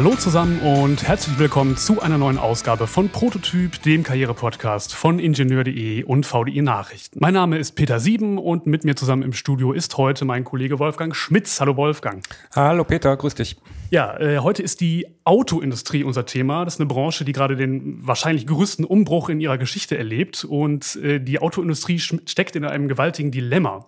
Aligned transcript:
Hallo 0.00 0.14
zusammen 0.14 0.60
und 0.60 1.06
herzlich 1.06 1.38
willkommen 1.38 1.76
zu 1.76 2.00
einer 2.00 2.16
neuen 2.16 2.38
Ausgabe 2.38 2.86
von 2.86 3.10
Prototyp, 3.10 3.82
dem 3.82 4.02
Karriere-Podcast 4.02 4.94
von 4.94 5.18
Ingenieur.de 5.18 6.04
und 6.04 6.24
VDI 6.24 6.62
Nachrichten. 6.62 7.18
Mein 7.20 7.34
Name 7.34 7.58
ist 7.58 7.72
Peter 7.72 8.00
Sieben 8.00 8.38
und 8.38 8.64
mit 8.64 8.82
mir 8.82 8.96
zusammen 8.96 9.22
im 9.22 9.34
Studio 9.34 9.72
ist 9.72 9.98
heute 9.98 10.24
mein 10.24 10.44
Kollege 10.44 10.78
Wolfgang 10.78 11.14
Schmitz. 11.14 11.60
Hallo 11.60 11.76
Wolfgang. 11.76 12.24
Hallo 12.56 12.84
Peter, 12.84 13.14
grüß 13.14 13.34
dich. 13.34 13.58
Ja, 13.90 14.18
äh, 14.18 14.38
heute 14.38 14.62
ist 14.62 14.80
die 14.80 15.06
Autoindustrie 15.24 16.02
unser 16.02 16.24
Thema. 16.24 16.64
Das 16.64 16.76
ist 16.76 16.80
eine 16.80 16.88
Branche, 16.88 17.26
die 17.26 17.32
gerade 17.32 17.56
den 17.56 17.98
wahrscheinlich 18.00 18.46
größten 18.46 18.86
Umbruch 18.86 19.28
in 19.28 19.38
ihrer 19.38 19.58
Geschichte 19.58 19.98
erlebt 19.98 20.44
und 20.44 20.96
äh, 20.96 21.20
die 21.20 21.42
Autoindustrie 21.42 21.98
steckt 21.98 22.56
in 22.56 22.64
einem 22.64 22.88
gewaltigen 22.88 23.32
Dilemma. 23.32 23.84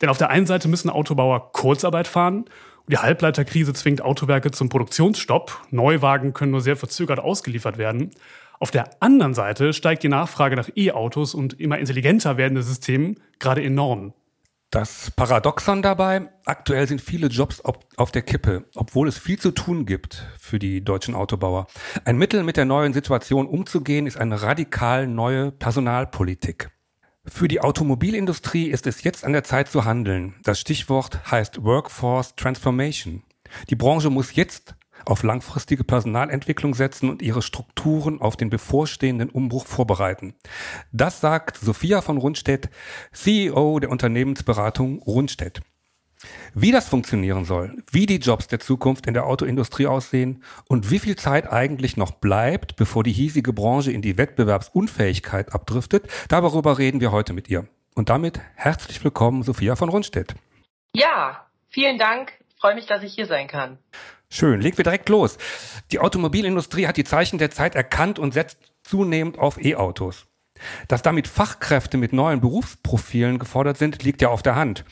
Denn 0.00 0.08
auf 0.08 0.16
der 0.16 0.30
einen 0.30 0.46
Seite 0.46 0.68
müssen 0.68 0.88
Autobauer 0.88 1.52
Kurzarbeit 1.52 2.08
fahren 2.08 2.46
die 2.86 2.98
Halbleiterkrise 2.98 3.72
zwingt 3.72 4.02
Autowerke 4.02 4.50
zum 4.50 4.68
Produktionsstopp. 4.68 5.62
Neuwagen 5.70 6.34
können 6.34 6.52
nur 6.52 6.60
sehr 6.60 6.76
verzögert 6.76 7.18
ausgeliefert 7.18 7.78
werden. 7.78 8.10
Auf 8.60 8.70
der 8.70 8.90
anderen 9.00 9.34
Seite 9.34 9.72
steigt 9.72 10.02
die 10.02 10.08
Nachfrage 10.08 10.54
nach 10.56 10.68
E-Autos 10.74 11.34
und 11.34 11.58
immer 11.60 11.78
intelligenter 11.78 12.36
werdende 12.36 12.62
Systemen 12.62 13.20
gerade 13.38 13.62
enorm. 13.62 14.12
Das 14.70 15.12
Paradoxon 15.12 15.82
dabei, 15.82 16.28
aktuell 16.46 16.88
sind 16.88 17.00
viele 17.00 17.28
Jobs 17.28 17.62
auf 17.62 18.10
der 18.10 18.22
Kippe, 18.22 18.64
obwohl 18.74 19.06
es 19.06 19.18
viel 19.18 19.38
zu 19.38 19.52
tun 19.52 19.86
gibt 19.86 20.26
für 20.38 20.58
die 20.58 20.82
deutschen 20.82 21.14
Autobauer. 21.14 21.68
Ein 22.04 22.18
Mittel, 22.18 22.42
mit 22.42 22.56
der 22.56 22.64
neuen 22.64 22.92
Situation 22.92 23.46
umzugehen, 23.46 24.06
ist 24.06 24.18
eine 24.18 24.42
radikal 24.42 25.06
neue 25.06 25.52
Personalpolitik. 25.52 26.70
Für 27.26 27.48
die 27.48 27.62
Automobilindustrie 27.62 28.66
ist 28.66 28.86
es 28.86 29.02
jetzt 29.02 29.24
an 29.24 29.32
der 29.32 29.44
Zeit 29.44 29.68
zu 29.68 29.86
handeln. 29.86 30.34
Das 30.42 30.60
Stichwort 30.60 31.30
heißt 31.30 31.64
Workforce 31.64 32.36
Transformation. 32.36 33.22
Die 33.70 33.76
Branche 33.76 34.10
muss 34.10 34.34
jetzt 34.34 34.74
auf 35.06 35.22
langfristige 35.22 35.84
Personalentwicklung 35.84 36.74
setzen 36.74 37.08
und 37.08 37.22
ihre 37.22 37.40
Strukturen 37.40 38.20
auf 38.20 38.36
den 38.36 38.50
bevorstehenden 38.50 39.30
Umbruch 39.30 39.66
vorbereiten. 39.66 40.34
Das 40.92 41.20
sagt 41.20 41.56
Sophia 41.56 42.02
von 42.02 42.18
Rundstedt, 42.18 42.68
CEO 43.12 43.80
der 43.80 43.90
Unternehmensberatung 43.90 45.00
Rundstedt. 45.00 45.62
Wie 46.54 46.72
das 46.72 46.88
funktionieren 46.88 47.44
soll, 47.44 47.76
wie 47.90 48.06
die 48.06 48.18
Jobs 48.18 48.46
der 48.46 48.60
Zukunft 48.60 49.06
in 49.06 49.14
der 49.14 49.26
Autoindustrie 49.26 49.86
aussehen 49.86 50.42
und 50.68 50.90
wie 50.90 50.98
viel 50.98 51.16
Zeit 51.16 51.50
eigentlich 51.50 51.96
noch 51.96 52.12
bleibt, 52.12 52.76
bevor 52.76 53.02
die 53.02 53.12
hiesige 53.12 53.52
Branche 53.52 53.92
in 53.92 54.02
die 54.02 54.18
Wettbewerbsunfähigkeit 54.18 55.52
abdriftet, 55.52 56.08
darüber 56.28 56.78
reden 56.78 57.00
wir 57.00 57.12
heute 57.12 57.32
mit 57.32 57.48
ihr. 57.48 57.66
Und 57.94 58.08
damit 58.08 58.40
herzlich 58.54 59.02
willkommen, 59.04 59.42
Sophia 59.42 59.76
von 59.76 59.88
Rundstedt. 59.88 60.34
Ja, 60.94 61.46
vielen 61.68 61.98
Dank. 61.98 62.32
Ich 62.48 62.60
freue 62.60 62.74
mich, 62.74 62.86
dass 62.86 63.02
ich 63.02 63.14
hier 63.14 63.26
sein 63.26 63.46
kann. 63.46 63.78
Schön, 64.30 64.60
legen 64.60 64.76
wir 64.76 64.84
direkt 64.84 65.08
los. 65.08 65.38
Die 65.92 66.00
Automobilindustrie 66.00 66.86
hat 66.86 66.96
die 66.96 67.04
Zeichen 67.04 67.38
der 67.38 67.50
Zeit 67.50 67.74
erkannt 67.74 68.18
und 68.18 68.34
setzt 68.34 68.58
zunehmend 68.82 69.38
auf 69.38 69.64
E-Autos. 69.64 70.26
Dass 70.88 71.02
damit 71.02 71.28
Fachkräfte 71.28 71.96
mit 71.96 72.12
neuen 72.12 72.40
Berufsprofilen 72.40 73.38
gefordert 73.38 73.76
sind, 73.76 74.02
liegt 74.02 74.22
ja 74.22 74.28
auf 74.28 74.42
der 74.42 74.56
Hand. 74.56 74.84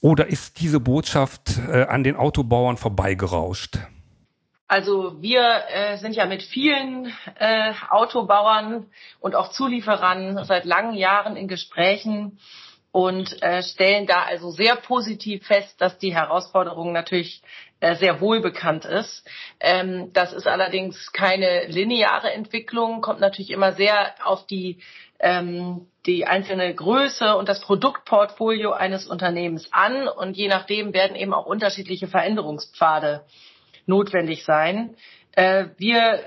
Oder 0.00 0.26
ist 0.26 0.60
diese 0.60 0.80
Botschaft 0.80 1.58
äh, 1.68 1.84
an 1.84 2.04
den 2.04 2.16
Autobauern 2.16 2.76
vorbeigerauscht? 2.76 3.78
Also 4.68 5.22
wir 5.22 5.62
äh, 5.68 5.96
sind 5.96 6.16
ja 6.16 6.26
mit 6.26 6.42
vielen 6.42 7.12
äh, 7.38 7.72
Autobauern 7.88 8.86
und 9.20 9.36
auch 9.36 9.50
Zulieferern 9.50 10.44
seit 10.44 10.64
langen 10.64 10.94
Jahren 10.94 11.36
in 11.36 11.46
Gesprächen 11.46 12.38
und 12.90 13.42
äh, 13.42 13.62
stellen 13.62 14.06
da 14.06 14.22
also 14.22 14.50
sehr 14.50 14.74
positiv 14.74 15.46
fest, 15.46 15.80
dass 15.80 15.98
die 15.98 16.14
Herausforderung 16.14 16.92
natürlich 16.92 17.42
äh, 17.78 17.94
sehr 17.94 18.20
wohl 18.20 18.40
bekannt 18.40 18.86
ist. 18.86 19.22
Ähm, 19.60 20.12
das 20.14 20.32
ist 20.32 20.46
allerdings 20.46 21.12
keine 21.12 21.66
lineare 21.66 22.32
Entwicklung, 22.32 23.02
kommt 23.02 23.20
natürlich 23.20 23.50
immer 23.50 23.72
sehr 23.74 24.14
auf 24.24 24.46
die 24.46 24.78
ähm, 25.20 25.86
die 26.06 26.26
einzelne 26.26 26.72
Größe 26.74 27.36
und 27.36 27.48
das 27.48 27.60
Produktportfolio 27.60 28.72
eines 28.72 29.06
Unternehmens 29.06 29.68
an 29.72 30.08
und 30.08 30.36
je 30.36 30.48
nachdem 30.48 30.92
werden 30.92 31.16
eben 31.16 31.34
auch 31.34 31.46
unterschiedliche 31.46 32.06
Veränderungspfade 32.06 33.24
notwendig 33.86 34.44
sein. 34.44 34.96
Äh, 35.32 35.66
wir 35.78 36.20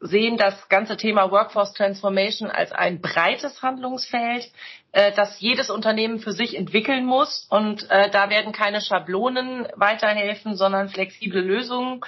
sehen 0.00 0.36
das 0.36 0.68
ganze 0.68 0.96
Thema 0.96 1.30
Workforce 1.30 1.72
Transformation 1.74 2.50
als 2.50 2.72
ein 2.72 3.00
breites 3.00 3.62
Handlungsfeld, 3.62 4.50
äh, 4.92 5.12
das 5.12 5.40
jedes 5.40 5.70
Unternehmen 5.70 6.20
für 6.20 6.32
sich 6.32 6.56
entwickeln 6.56 7.04
muss. 7.04 7.46
Und 7.50 7.90
äh, 7.90 8.10
da 8.10 8.30
werden 8.30 8.52
keine 8.52 8.80
Schablonen 8.80 9.66
weiterhelfen, 9.74 10.54
sondern 10.54 10.88
flexible 10.88 11.40
Lösungen. 11.40 12.00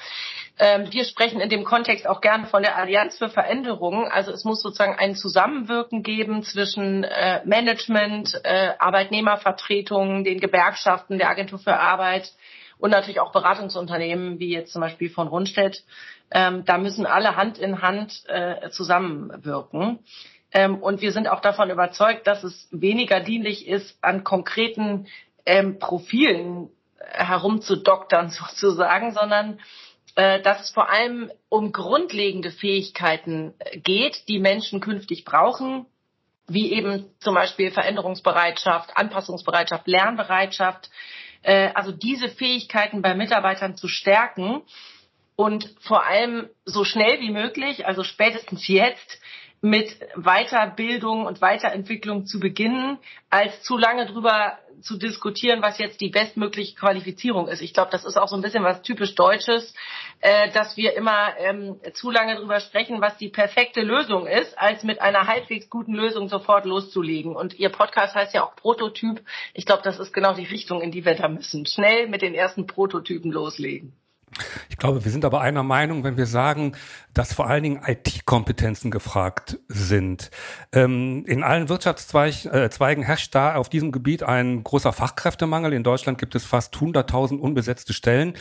Ähm, 0.59 0.93
wir 0.93 1.05
sprechen 1.05 1.41
in 1.41 1.49
dem 1.49 1.65
Kontext 1.65 2.07
auch 2.07 2.21
gerne 2.21 2.47
von 2.47 2.63
der 2.63 2.77
Allianz 2.77 3.19
für 3.19 3.29
Veränderungen. 3.29 4.07
Also 4.07 4.31
es 4.31 4.45
muss 4.45 4.63
sozusagen 4.63 4.97
ein 4.99 5.17
Zusammenwirken 5.17 6.03
geben 6.03 6.43
zwischen 6.43 7.03
äh, 7.03 7.41
Management, 7.45 8.41
äh, 8.45 8.73
Arbeitnehmervertretungen, 8.79 10.23
den 10.23 10.39
Gewerkschaften, 10.39 11.19
der 11.19 11.31
Agentur 11.31 11.59
für 11.59 11.79
Arbeit 11.79 12.31
und 12.81 12.91
natürlich 12.91 13.21
auch 13.21 13.33
Beratungsunternehmen 13.33 14.39
wie 14.39 14.51
jetzt 14.51 14.73
zum 14.73 14.81
Beispiel 14.81 15.11
von 15.11 15.29
Rundstedt. 15.29 15.85
Ähm, 16.31 16.65
da 16.65 16.79
müssen 16.79 17.07
alle 17.07 17.37
Hand 17.37 17.59
in 17.59 17.83
Hand 17.83 18.25
äh, 18.29 18.71
zusammenwirken. 18.71 20.01
Ähm, 20.53 20.77
und 20.77 21.01
wir 21.01 21.13
sind 21.13 21.29
auch 21.29 21.41
davon 21.41 21.71
überzeugt, 21.71 22.27
dass 22.27 22.45
es 22.45 22.69
weniger 22.71 23.21
dienlich 23.21 23.69
ist, 23.69 23.97
an 24.03 24.25
konkreten 24.25 25.07
ähm, 25.47 25.79
Profilen 25.79 26.71
herumzudoktern 26.99 28.31
sozusagen, 28.31 29.13
sondern 29.13 29.61
äh, 30.17 30.41
dass 30.43 30.61
es 30.63 30.71
vor 30.71 30.91
allem 30.91 31.31
um 31.49 31.73
grundlegende 31.73 32.51
Fähigkeiten 32.51 33.55
äh, 33.59 33.79
geht, 33.79 34.29
die 34.29 34.39
Menschen 34.39 34.81
künftig 34.81 35.25
brauchen, 35.25 35.87
wie 36.49 36.73
eben 36.73 37.07
zum 37.21 37.35
Beispiel 37.35 37.71
Veränderungsbereitschaft, 37.71 38.97
Anpassungsbereitschaft, 38.97 39.87
Lernbereitschaft. 39.87 40.91
Äh, 41.43 41.71
also 41.75 41.93
diese 41.93 42.29
Fähigkeiten 42.29 43.03
bei 43.03 43.15
Mitarbeitern 43.15 43.77
zu 43.77 43.89
stärken 43.89 44.63
und 45.37 45.75
vor 45.81 46.07
allem 46.07 46.49
so 46.65 46.85
schnell 46.85 47.21
wie 47.21 47.31
möglich, 47.31 47.87
also 47.87 48.05
spätestens 48.05 48.69
jetzt, 48.69 49.21
mit 49.63 49.99
Weiterbildung 50.17 51.27
und 51.27 51.43
Weiterentwicklung 51.43 52.25
zu 52.25 52.41
beginnen, 52.41 52.99
als 53.29 53.63
zu 53.63 53.77
lange 53.77 54.07
drüber 54.07 54.59
zu 54.83 54.97
diskutieren, 54.97 55.63
was 55.63 55.79
jetzt 55.79 56.01
die 56.01 56.09
bestmögliche 56.09 56.75
Qualifizierung 56.75 57.49
ist. 57.49 57.63
Ich 57.63 57.75
glaube, 57.75 57.91
das 57.91 58.05
ist 58.05 58.17
auch 58.17 58.29
so 58.29 58.37
ein 58.37 58.43
bisschen 58.43 58.65
was 58.65 58.83
typisch 58.83 59.15
Deutsches, 59.15 59.75
äh, 60.21 60.51
dass 60.53 60.77
wir 60.77 60.95
immer 60.95 61.37
ähm, 61.39 61.81
zu 61.95 62.11
lange 62.11 62.37
drüber 62.37 62.61
sprechen, 62.61 63.01
was 63.01 63.17
die 63.17 63.29
perfekte 63.29 63.83
Lösung 63.83 64.27
ist, 64.27 64.59
als 64.59 64.83
mit 64.83 65.01
einer 65.01 65.27
halbwegs 65.27 65.71
guten 65.71 65.95
Lösung 65.95 66.29
sofort 66.29 66.65
loszulegen. 66.65 67.37
Und 67.37 67.59
Ihr 67.59 67.71
Podcast 67.71 68.15
heißt 68.15 68.35
ja 68.35 68.45
auch 68.45 68.57
Prototyp. 68.57 69.23
Ich 69.55 69.67
glaube, 69.67 69.83
das 69.83 69.99
ist 69.99 70.13
genau 70.13 70.35
die 70.35 70.45
Richtung, 70.45 70.81
in 70.81 70.91
die 70.91 71.05
wir 71.05 71.15
da 71.15 71.29
müssen. 71.29 71.67
Schnell 71.67 72.09
mit 72.09 72.23
den 72.23 72.35
ersten 72.35 72.67
Prototypen 72.67 73.33
loslegen. 73.33 73.95
Ich 74.69 74.77
glaube, 74.77 75.05
wir 75.05 75.11
sind 75.11 75.25
aber 75.25 75.41
einer 75.41 75.63
Meinung, 75.63 76.05
wenn 76.05 76.17
wir 76.17 76.27
sagen, 76.27 76.73
dass 77.13 77.33
vor 77.33 77.49
allen 77.49 77.63
Dingen 77.63 77.81
IT-Kompetenzen 77.85 78.91
gefragt 78.91 79.59
sind. 79.69 80.31
Ähm, 80.73 81.25
in 81.27 81.43
allen 81.43 81.69
Wirtschaftszweigen 81.69 83.03
äh, 83.03 83.07
herrscht 83.07 83.35
da 83.35 83.57
auf 83.57 83.69
diesem 83.69 83.93
Gebiet 83.93 84.23
ein 84.23 84.63
großer 84.63 84.93
Fachkräftemangel. 84.93 85.73
In 85.73 85.83
Deutschland 85.83 86.19
gibt 86.19 86.35
es 86.35 86.45
fast 86.45 86.75
100.000 86.77 87.39
unbesetzte 87.39 87.93
Stellen. 87.93 88.35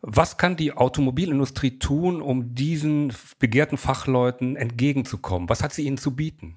Was 0.00 0.38
kann 0.38 0.56
die 0.56 0.72
Automobilindustrie 0.72 1.78
tun, 1.78 2.22
um 2.22 2.54
diesen 2.54 3.12
begehrten 3.38 3.76
Fachleuten 3.76 4.56
entgegenzukommen? 4.56 5.48
Was 5.48 5.62
hat 5.62 5.72
sie 5.72 5.84
ihnen 5.84 5.98
zu 5.98 6.16
bieten? 6.16 6.56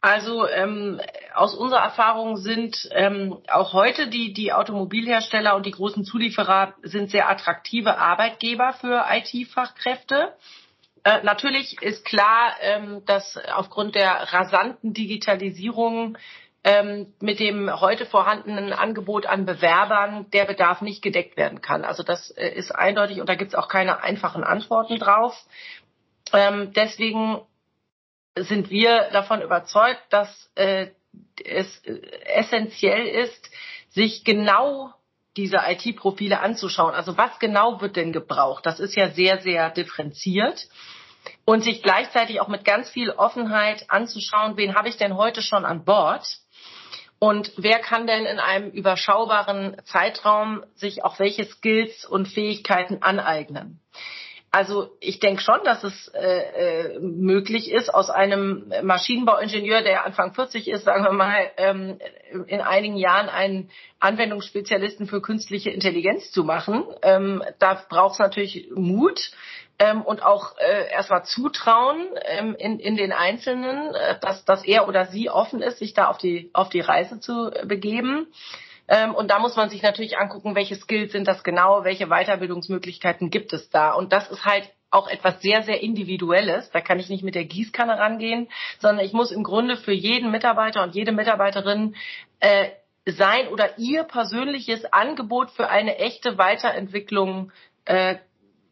Also 0.00 0.46
ähm, 0.48 1.00
aus 1.38 1.54
unserer 1.54 1.82
Erfahrung 1.82 2.36
sind 2.36 2.88
ähm, 2.92 3.38
auch 3.48 3.72
heute 3.72 4.08
die, 4.08 4.32
die 4.32 4.52
Automobilhersteller 4.52 5.54
und 5.54 5.66
die 5.66 5.70
großen 5.70 6.04
Zulieferer 6.04 6.74
sind 6.82 7.10
sehr 7.10 7.28
attraktive 7.30 7.98
Arbeitgeber 7.98 8.72
für 8.72 9.06
IT-Fachkräfte. 9.08 10.34
Äh, 11.04 11.22
natürlich 11.22 11.80
ist 11.80 12.04
klar, 12.04 12.54
ähm, 12.60 13.04
dass 13.06 13.38
aufgrund 13.54 13.94
der 13.94 14.32
rasanten 14.32 14.92
Digitalisierung 14.92 16.18
ähm, 16.64 17.14
mit 17.20 17.38
dem 17.38 17.80
heute 17.80 18.04
vorhandenen 18.04 18.72
Angebot 18.72 19.26
an 19.26 19.46
Bewerbern 19.46 20.28
der 20.32 20.44
Bedarf 20.44 20.80
nicht 20.80 21.02
gedeckt 21.02 21.36
werden 21.36 21.62
kann. 21.62 21.84
Also 21.84 22.02
das 22.02 22.30
äh, 22.32 22.48
ist 22.48 22.72
eindeutig 22.72 23.20
und 23.20 23.28
da 23.28 23.36
gibt 23.36 23.52
es 23.52 23.54
auch 23.54 23.68
keine 23.68 24.02
einfachen 24.02 24.42
Antworten 24.42 24.98
drauf. 24.98 25.34
Ähm, 26.32 26.72
deswegen 26.74 27.40
sind 28.36 28.70
wir 28.70 29.08
davon 29.12 29.40
überzeugt, 29.40 30.02
dass 30.10 30.50
äh, 30.54 30.88
es 31.44 31.82
essentiell 32.24 33.06
ist, 33.06 33.50
sich 33.90 34.24
genau 34.24 34.92
diese 35.36 35.58
IT-Profile 35.66 36.40
anzuschauen. 36.40 36.94
Also 36.94 37.16
was 37.16 37.38
genau 37.38 37.80
wird 37.80 37.96
denn 37.96 38.12
gebraucht? 38.12 38.66
Das 38.66 38.80
ist 38.80 38.96
ja 38.96 39.10
sehr, 39.10 39.40
sehr 39.40 39.70
differenziert. 39.70 40.68
Und 41.44 41.62
sich 41.62 41.82
gleichzeitig 41.82 42.40
auch 42.40 42.48
mit 42.48 42.64
ganz 42.64 42.90
viel 42.90 43.10
Offenheit 43.10 43.84
anzuschauen, 43.88 44.56
wen 44.56 44.74
habe 44.74 44.88
ich 44.88 44.96
denn 44.96 45.16
heute 45.16 45.42
schon 45.42 45.64
an 45.64 45.84
Bord? 45.84 46.26
Und 47.18 47.52
wer 47.56 47.80
kann 47.80 48.06
denn 48.06 48.26
in 48.26 48.38
einem 48.38 48.70
überschaubaren 48.70 49.76
Zeitraum 49.84 50.64
sich 50.74 51.04
auch 51.04 51.18
welche 51.18 51.44
Skills 51.44 52.04
und 52.04 52.28
Fähigkeiten 52.28 53.02
aneignen? 53.02 53.80
Also 54.50 54.96
ich 55.00 55.20
denke 55.20 55.42
schon, 55.42 55.62
dass 55.64 55.84
es 55.84 56.08
äh, 56.14 56.94
äh, 56.94 56.98
möglich 57.00 57.70
ist, 57.70 57.92
aus 57.92 58.08
einem 58.08 58.72
Maschinenbauingenieur, 58.82 59.82
der 59.82 60.06
Anfang 60.06 60.32
40 60.32 60.68
ist, 60.68 60.84
sagen 60.84 61.04
wir 61.04 61.12
mal, 61.12 61.50
ähm, 61.58 61.98
in 62.46 62.62
einigen 62.62 62.96
Jahren 62.96 63.28
einen 63.28 63.70
Anwendungsspezialisten 64.00 65.06
für 65.06 65.20
künstliche 65.20 65.70
Intelligenz 65.70 66.30
zu 66.30 66.44
machen. 66.44 66.84
Ähm, 67.02 67.42
da 67.58 67.74
braucht 67.90 68.14
es 68.14 68.18
natürlich 68.20 68.70
Mut 68.74 69.32
ähm, 69.78 70.00
und 70.00 70.22
auch 70.22 70.56
äh, 70.56 70.90
erstmal 70.90 71.24
Zutrauen 71.24 72.06
ähm, 72.24 72.56
in, 72.58 72.78
in 72.80 72.96
den 72.96 73.12
Einzelnen, 73.12 73.94
äh, 73.94 74.18
dass, 74.20 74.46
dass 74.46 74.64
er 74.64 74.88
oder 74.88 75.06
sie 75.06 75.28
offen 75.28 75.60
ist, 75.60 75.78
sich 75.78 75.92
da 75.92 76.08
auf 76.08 76.16
die, 76.16 76.50
auf 76.54 76.70
die 76.70 76.80
Reise 76.80 77.20
zu 77.20 77.50
äh, 77.52 77.66
begeben. 77.66 78.28
Ähm, 78.88 79.14
und 79.14 79.30
da 79.30 79.38
muss 79.38 79.56
man 79.56 79.68
sich 79.68 79.82
natürlich 79.82 80.18
angucken, 80.18 80.54
welche 80.54 80.74
Skills 80.74 81.12
sind 81.12 81.28
das 81.28 81.44
genau, 81.44 81.84
welche 81.84 82.06
Weiterbildungsmöglichkeiten 82.06 83.30
gibt 83.30 83.52
es 83.52 83.68
da. 83.70 83.92
Und 83.92 84.12
das 84.12 84.30
ist 84.30 84.44
halt 84.44 84.70
auch 84.90 85.08
etwas 85.08 85.40
sehr, 85.42 85.62
sehr 85.62 85.82
Individuelles. 85.82 86.70
Da 86.70 86.80
kann 86.80 86.98
ich 86.98 87.10
nicht 87.10 87.22
mit 87.22 87.34
der 87.34 87.44
Gießkanne 87.44 87.98
rangehen, 87.98 88.48
sondern 88.78 89.04
ich 89.04 89.12
muss 89.12 89.30
im 89.30 89.44
Grunde 89.44 89.76
für 89.76 89.92
jeden 89.92 90.30
Mitarbeiter 90.30 90.82
und 90.82 90.94
jede 90.94 91.12
Mitarbeiterin 91.12 91.94
äh, 92.40 92.70
sein 93.04 93.48
oder 93.48 93.78
ihr 93.78 94.04
persönliches 94.04 94.84
Angebot 94.92 95.50
für 95.50 95.68
eine 95.68 95.98
echte 95.98 96.38
Weiterentwicklung 96.38 97.52
äh, 97.84 98.16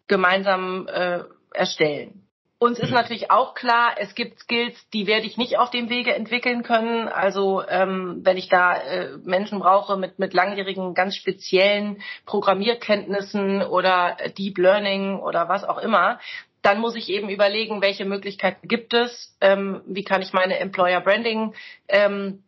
gemeinsam 0.08 0.88
äh, 0.88 1.20
erstellen. 1.52 2.25
Uns 2.58 2.79
ist 2.79 2.91
natürlich 2.91 3.31
auch 3.31 3.55
klar, 3.55 3.97
es 3.99 4.14
gibt 4.14 4.38
Skills, 4.41 4.75
die 4.94 5.06
werde 5.06 5.26
ich 5.26 5.37
nicht 5.37 5.58
auf 5.58 5.69
dem 5.69 5.91
Wege 5.91 6.14
entwickeln 6.14 6.62
können. 6.62 7.06
Also 7.06 7.62
ähm, 7.69 8.20
wenn 8.23 8.38
ich 8.38 8.49
da 8.49 8.76
äh, 8.76 9.19
Menschen 9.25 9.58
brauche 9.58 9.99
mit, 9.99 10.19
mit 10.19 10.32
langjährigen, 10.32 10.94
ganz 10.94 11.17
speziellen 11.17 12.03
Programmierkenntnissen 12.25 13.62
oder 13.62 14.17
Deep 14.38 14.56
Learning 14.56 15.19
oder 15.19 15.50
was 15.50 15.64
auch 15.64 15.76
immer, 15.76 16.19
dann 16.62 16.81
muss 16.81 16.97
ich 16.97 17.11
eben 17.11 17.29
überlegen, 17.29 17.82
welche 17.82 18.06
Möglichkeiten 18.06 18.67
gibt 18.67 18.94
es, 18.94 19.37
ähm, 19.43 19.82
wie 19.87 20.02
kann 20.02 20.23
ich 20.23 20.32
meine 20.32 20.59
Employer 20.59 21.02
Branding 21.02 21.55
ähm, 21.88 22.43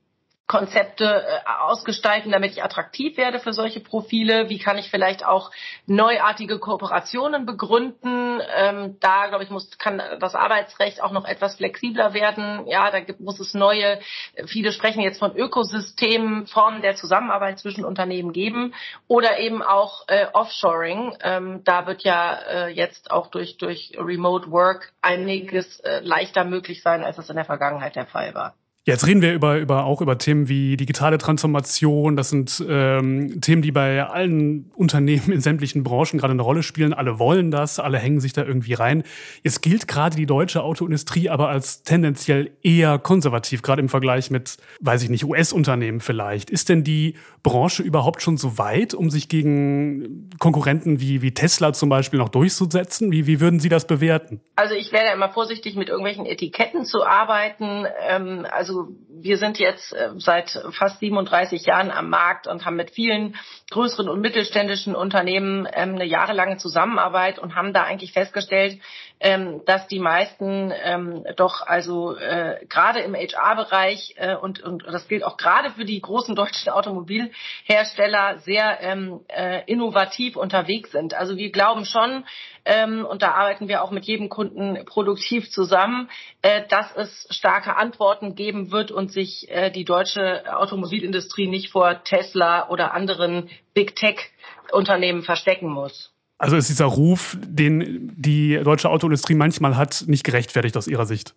Konzepte 0.48 1.04
äh, 1.04 1.40
ausgestalten, 1.60 2.32
damit 2.32 2.52
ich 2.52 2.64
attraktiv 2.64 3.18
werde 3.18 3.38
für 3.38 3.52
solche 3.52 3.80
Profile? 3.80 4.48
Wie 4.48 4.58
kann 4.58 4.78
ich 4.78 4.90
vielleicht 4.90 5.24
auch 5.24 5.50
neuartige 5.86 6.58
Kooperationen 6.58 7.44
begründen? 7.44 8.40
Ähm, 8.56 8.96
da, 8.98 9.26
glaube 9.26 9.44
ich, 9.44 9.50
muss, 9.50 9.76
kann 9.76 10.02
das 10.20 10.34
Arbeitsrecht 10.34 11.02
auch 11.02 11.12
noch 11.12 11.26
etwas 11.26 11.56
flexibler 11.56 12.14
werden. 12.14 12.66
Ja, 12.66 12.90
da 12.90 13.00
gibt, 13.00 13.20
muss 13.20 13.40
es 13.40 13.52
neue, 13.52 14.00
viele 14.46 14.72
sprechen 14.72 15.02
jetzt 15.02 15.18
von 15.18 15.36
Ökosystemen, 15.36 16.46
Formen 16.46 16.80
der 16.80 16.96
Zusammenarbeit 16.96 17.58
zwischen 17.58 17.84
Unternehmen 17.84 18.32
geben 18.32 18.74
oder 19.06 19.38
eben 19.38 19.62
auch 19.62 20.08
äh, 20.08 20.28
Offshoring. 20.32 21.14
Ähm, 21.22 21.62
da 21.64 21.86
wird 21.86 22.04
ja 22.04 22.32
äh, 22.32 22.68
jetzt 22.68 23.10
auch 23.10 23.26
durch, 23.26 23.58
durch 23.58 23.92
Remote 23.98 24.50
Work 24.50 24.94
einiges 25.02 25.80
äh, 25.80 26.00
leichter 26.00 26.44
möglich 26.44 26.82
sein, 26.82 27.04
als 27.04 27.18
es 27.18 27.28
in 27.28 27.36
der 27.36 27.44
Vergangenheit 27.44 27.94
der 27.94 28.06
Fall 28.06 28.34
war. 28.34 28.54
Jetzt 28.88 29.06
reden 29.06 29.20
wir 29.20 29.34
über, 29.34 29.58
über, 29.58 29.84
auch 29.84 30.00
über 30.00 30.16
Themen 30.16 30.48
wie 30.48 30.78
digitale 30.78 31.18
Transformation. 31.18 32.16
Das 32.16 32.30
sind 32.30 32.64
ähm, 32.66 33.38
Themen, 33.42 33.60
die 33.60 33.70
bei 33.70 34.02
allen 34.02 34.70
Unternehmen 34.76 35.30
in 35.30 35.42
sämtlichen 35.42 35.82
Branchen 35.82 36.16
gerade 36.16 36.30
eine 36.30 36.40
Rolle 36.40 36.62
spielen. 36.62 36.94
Alle 36.94 37.18
wollen 37.18 37.50
das, 37.50 37.80
alle 37.80 37.98
hängen 37.98 38.20
sich 38.20 38.32
da 38.32 38.46
irgendwie 38.46 38.72
rein. 38.72 39.02
Es 39.44 39.60
gilt 39.60 39.88
gerade 39.88 40.16
die 40.16 40.24
deutsche 40.24 40.62
Autoindustrie 40.62 41.28
aber 41.28 41.50
als 41.50 41.82
tendenziell 41.82 42.52
eher 42.62 42.98
konservativ, 42.98 43.60
gerade 43.60 43.82
im 43.82 43.90
Vergleich 43.90 44.30
mit, 44.30 44.56
weiß 44.80 45.02
ich 45.02 45.10
nicht, 45.10 45.26
US-Unternehmen 45.26 46.00
vielleicht. 46.00 46.48
Ist 46.48 46.70
denn 46.70 46.82
die 46.82 47.16
Branche 47.42 47.82
überhaupt 47.82 48.22
schon 48.22 48.38
so 48.38 48.56
weit, 48.56 48.94
um 48.94 49.10
sich 49.10 49.28
gegen 49.28 50.30
Konkurrenten 50.38 50.98
wie, 50.98 51.20
wie 51.20 51.34
Tesla 51.34 51.74
zum 51.74 51.90
Beispiel 51.90 52.18
noch 52.18 52.30
durchzusetzen? 52.30 53.12
Wie, 53.12 53.26
wie 53.26 53.38
würden 53.38 53.60
Sie 53.60 53.68
das 53.68 53.86
bewerten? 53.86 54.40
Also 54.56 54.74
ich 54.74 54.92
werde 54.92 55.12
immer 55.12 55.28
vorsichtig, 55.28 55.76
mit 55.76 55.90
irgendwelchen 55.90 56.24
Etiketten 56.24 56.86
zu 56.86 57.04
arbeiten. 57.04 57.84
Ähm, 58.08 58.46
also 58.50 58.77
wir 59.08 59.38
sind 59.38 59.58
jetzt 59.58 59.92
äh, 59.92 60.10
seit 60.18 60.50
fast 60.70 61.00
37 61.00 61.66
Jahren 61.66 61.90
am 61.90 62.08
Markt 62.08 62.46
und 62.46 62.64
haben 62.64 62.76
mit 62.76 62.90
vielen 62.90 63.36
größeren 63.70 64.08
und 64.08 64.20
mittelständischen 64.20 64.94
Unternehmen 64.94 65.66
ähm, 65.72 65.94
eine 65.94 66.04
jahrelange 66.04 66.56
Zusammenarbeit 66.58 67.38
und 67.38 67.54
haben 67.54 67.72
da 67.72 67.82
eigentlich 67.84 68.12
festgestellt, 68.12 68.80
ähm, 69.20 69.62
dass 69.66 69.88
die 69.88 69.98
meisten 69.98 70.72
ähm, 70.82 71.24
doch 71.36 71.62
also 71.66 72.16
äh, 72.16 72.64
gerade 72.68 73.00
im 73.00 73.14
HR-Bereich 73.14 74.14
äh, 74.16 74.36
und, 74.36 74.62
und 74.62 74.84
das 74.86 75.08
gilt 75.08 75.24
auch 75.24 75.36
gerade 75.36 75.70
für 75.70 75.84
die 75.84 76.00
großen 76.00 76.34
deutschen 76.34 76.70
Automobilhersteller 76.70 78.38
sehr 78.38 78.80
ähm, 78.80 79.20
äh, 79.28 79.62
innovativ 79.66 80.36
unterwegs 80.36 80.92
sind. 80.92 81.14
Also 81.14 81.36
wir 81.36 81.50
glauben 81.50 81.84
schon, 81.84 82.24
ähm, 82.64 83.04
und 83.04 83.22
da 83.22 83.32
arbeiten 83.32 83.68
wir 83.68 83.82
auch 83.82 83.90
mit 83.90 84.04
jedem 84.04 84.28
Kunden 84.28 84.84
produktiv 84.84 85.50
zusammen, 85.50 86.10
äh, 86.42 86.62
dass 86.68 86.94
es 86.94 87.26
starke 87.30 87.76
Antworten 87.76 88.34
geben 88.34 88.70
wird 88.70 88.90
und 88.90 89.10
sich 89.10 89.50
äh, 89.50 89.70
die 89.70 89.84
deutsche 89.84 90.44
Automobilindustrie 90.54 91.48
nicht 91.48 91.70
vor 91.70 92.04
Tesla 92.04 92.68
oder 92.68 92.92
anderen 92.94 93.48
Big 93.74 93.96
Tech 93.96 94.30
Unternehmen 94.70 95.22
verstecken 95.22 95.68
muss. 95.68 96.12
Also 96.38 96.56
ist 96.56 96.68
dieser 96.68 96.86
Ruf, 96.86 97.36
den 97.40 98.12
die 98.16 98.60
deutsche 98.62 98.88
Autoindustrie 98.88 99.34
manchmal 99.34 99.76
hat, 99.76 100.04
nicht 100.06 100.24
gerechtfertigt 100.24 100.76
aus 100.76 100.86
Ihrer 100.86 101.04
Sicht? 101.04 101.34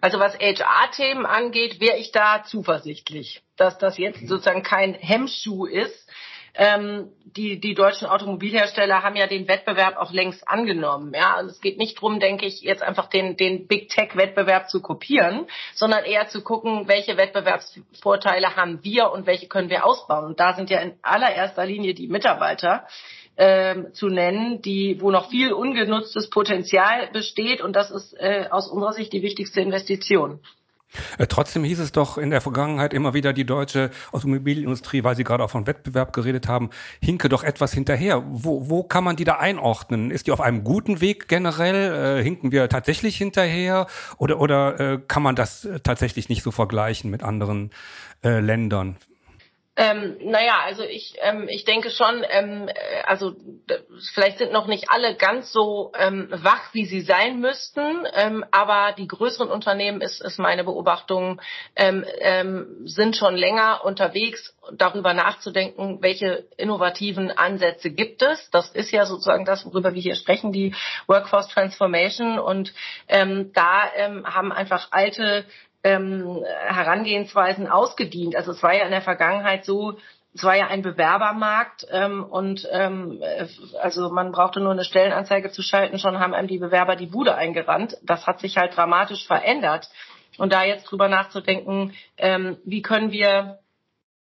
Also 0.00 0.18
was 0.18 0.36
HR-Themen 0.38 1.24
angeht, 1.24 1.80
wäre 1.80 1.96
ich 1.96 2.10
da 2.10 2.42
zuversichtlich, 2.44 3.42
dass 3.56 3.78
das 3.78 3.96
jetzt 3.96 4.26
sozusagen 4.26 4.64
kein 4.64 4.94
Hemmschuh 4.94 5.66
ist. 5.66 6.08
Ähm, 6.54 7.12
die, 7.36 7.60
die 7.60 7.74
deutschen 7.74 8.08
Automobilhersteller 8.08 9.04
haben 9.04 9.14
ja 9.14 9.28
den 9.28 9.46
Wettbewerb 9.46 9.96
auch 9.96 10.12
längst 10.12 10.48
angenommen. 10.48 11.12
Ja, 11.14 11.36
also 11.36 11.50
es 11.50 11.60
geht 11.60 11.78
nicht 11.78 11.98
darum, 11.98 12.18
denke 12.18 12.44
ich, 12.44 12.62
jetzt 12.62 12.82
einfach 12.82 13.06
den, 13.06 13.36
den 13.36 13.68
Big 13.68 13.88
Tech-Wettbewerb 13.88 14.68
zu 14.68 14.82
kopieren, 14.82 15.46
sondern 15.74 16.04
eher 16.04 16.26
zu 16.26 16.42
gucken, 16.42 16.88
welche 16.88 17.16
Wettbewerbsvorteile 17.16 18.56
haben 18.56 18.82
wir 18.82 19.12
und 19.12 19.26
welche 19.26 19.46
können 19.46 19.70
wir 19.70 19.86
ausbauen. 19.86 20.24
Und 20.24 20.40
da 20.40 20.54
sind 20.54 20.70
ja 20.70 20.80
in 20.80 20.94
allererster 21.02 21.64
Linie 21.64 21.94
die 21.94 22.08
Mitarbeiter 22.08 22.84
äh, 23.36 23.90
zu 23.92 24.08
nennen, 24.08 24.62
die, 24.62 24.98
wo 25.00 25.10
noch 25.10 25.30
viel 25.30 25.52
ungenutztes 25.52 26.30
Potenzial 26.30 27.08
besteht. 27.12 27.60
Und 27.60 27.74
das 27.74 27.90
ist 27.90 28.14
äh, 28.18 28.46
aus 28.50 28.68
unserer 28.68 28.92
Sicht 28.92 29.12
die 29.12 29.22
wichtigste 29.22 29.60
Investition. 29.60 30.40
Äh, 31.18 31.26
trotzdem 31.26 31.64
hieß 31.64 31.78
es 31.78 31.92
doch 31.92 32.18
in 32.18 32.30
der 32.30 32.40
Vergangenheit 32.40 32.92
immer 32.92 33.14
wieder, 33.14 33.32
die 33.32 33.44
deutsche 33.44 33.90
Automobilindustrie, 34.12 35.04
weil 35.04 35.16
Sie 35.16 35.24
gerade 35.24 35.44
auch 35.44 35.50
von 35.50 35.66
Wettbewerb 35.66 36.12
geredet 36.12 36.48
haben, 36.48 36.70
hinke 37.00 37.28
doch 37.28 37.44
etwas 37.44 37.72
hinterher. 37.72 38.24
Wo, 38.28 38.68
wo 38.68 38.82
kann 38.82 39.04
man 39.04 39.16
die 39.16 39.24
da 39.24 39.36
einordnen? 39.36 40.10
Ist 40.10 40.26
die 40.26 40.32
auf 40.32 40.40
einem 40.40 40.64
guten 40.64 41.00
Weg 41.00 41.28
generell? 41.28 42.18
Äh, 42.18 42.22
hinken 42.22 42.52
wir 42.52 42.68
tatsächlich 42.68 43.16
hinterher? 43.16 43.86
Oder, 44.18 44.40
oder 44.40 44.80
äh, 44.80 44.98
kann 45.06 45.22
man 45.22 45.36
das 45.36 45.64
äh, 45.64 45.80
tatsächlich 45.80 46.28
nicht 46.28 46.42
so 46.42 46.50
vergleichen 46.50 47.10
mit 47.10 47.22
anderen 47.22 47.70
äh, 48.22 48.40
Ländern? 48.40 48.96
Ähm, 49.76 50.18
naja, 50.22 50.60
also 50.64 50.82
ich, 50.82 51.14
ähm, 51.20 51.46
ich 51.48 51.64
denke 51.64 51.90
schon, 51.90 52.24
ähm, 52.28 52.68
äh, 52.68 53.02
also 53.06 53.36
vielleicht 54.12 54.38
sind 54.38 54.52
noch 54.52 54.66
nicht 54.66 54.90
alle 54.90 55.14
ganz 55.14 55.52
so 55.52 55.92
ähm, 55.96 56.28
wach, 56.30 56.74
wie 56.74 56.86
sie 56.86 57.00
sein 57.00 57.38
müssten, 57.38 58.04
ähm, 58.14 58.44
aber 58.50 58.92
die 58.98 59.06
größeren 59.06 59.48
Unternehmen, 59.48 60.00
ist, 60.00 60.20
ist 60.20 60.40
meine 60.40 60.64
Beobachtung, 60.64 61.40
ähm, 61.76 62.04
ähm, 62.18 62.82
sind 62.84 63.16
schon 63.16 63.36
länger 63.36 63.84
unterwegs, 63.84 64.56
darüber 64.72 65.14
nachzudenken, 65.14 66.02
welche 66.02 66.46
innovativen 66.56 67.30
Ansätze 67.30 67.90
gibt 67.90 68.22
es. 68.22 68.50
Das 68.50 68.70
ist 68.70 68.90
ja 68.90 69.06
sozusagen 69.06 69.44
das, 69.44 69.64
worüber 69.64 69.94
wir 69.94 70.02
hier 70.02 70.16
sprechen, 70.16 70.52
die 70.52 70.74
Workforce 71.06 71.48
Transformation. 71.48 72.38
Und 72.38 72.72
da 73.08 73.90
haben 74.24 74.52
einfach 74.52 74.88
alte 74.92 75.44
ähm, 75.82 76.44
Herangehensweisen 76.66 77.68
ausgedient. 77.68 78.36
Also 78.36 78.52
es 78.52 78.62
war 78.62 78.74
ja 78.74 78.84
in 78.84 78.90
der 78.90 79.02
Vergangenheit 79.02 79.64
so, 79.64 79.98
es 80.34 80.44
war 80.44 80.56
ja 80.56 80.68
ein 80.68 80.82
Bewerbermarkt 80.82 81.86
ähm, 81.90 82.24
und 82.24 82.68
ähm, 82.70 83.20
also 83.80 84.10
man 84.10 84.30
brauchte 84.30 84.60
nur 84.60 84.72
eine 84.72 84.84
Stellenanzeige 84.84 85.50
zu 85.50 85.62
schalten, 85.62 85.98
schon 85.98 86.20
haben 86.20 86.34
einem 86.34 86.48
die 86.48 86.58
Bewerber 86.58 86.94
die 86.94 87.06
Bude 87.06 87.34
eingerannt. 87.34 87.96
Das 88.02 88.26
hat 88.26 88.40
sich 88.40 88.56
halt 88.56 88.76
dramatisch 88.76 89.26
verändert. 89.26 89.88
Und 90.38 90.52
da 90.52 90.62
jetzt 90.62 90.84
drüber 90.84 91.08
nachzudenken, 91.08 91.94
ähm, 92.16 92.58
wie 92.64 92.82
können 92.82 93.10
wir 93.10 93.58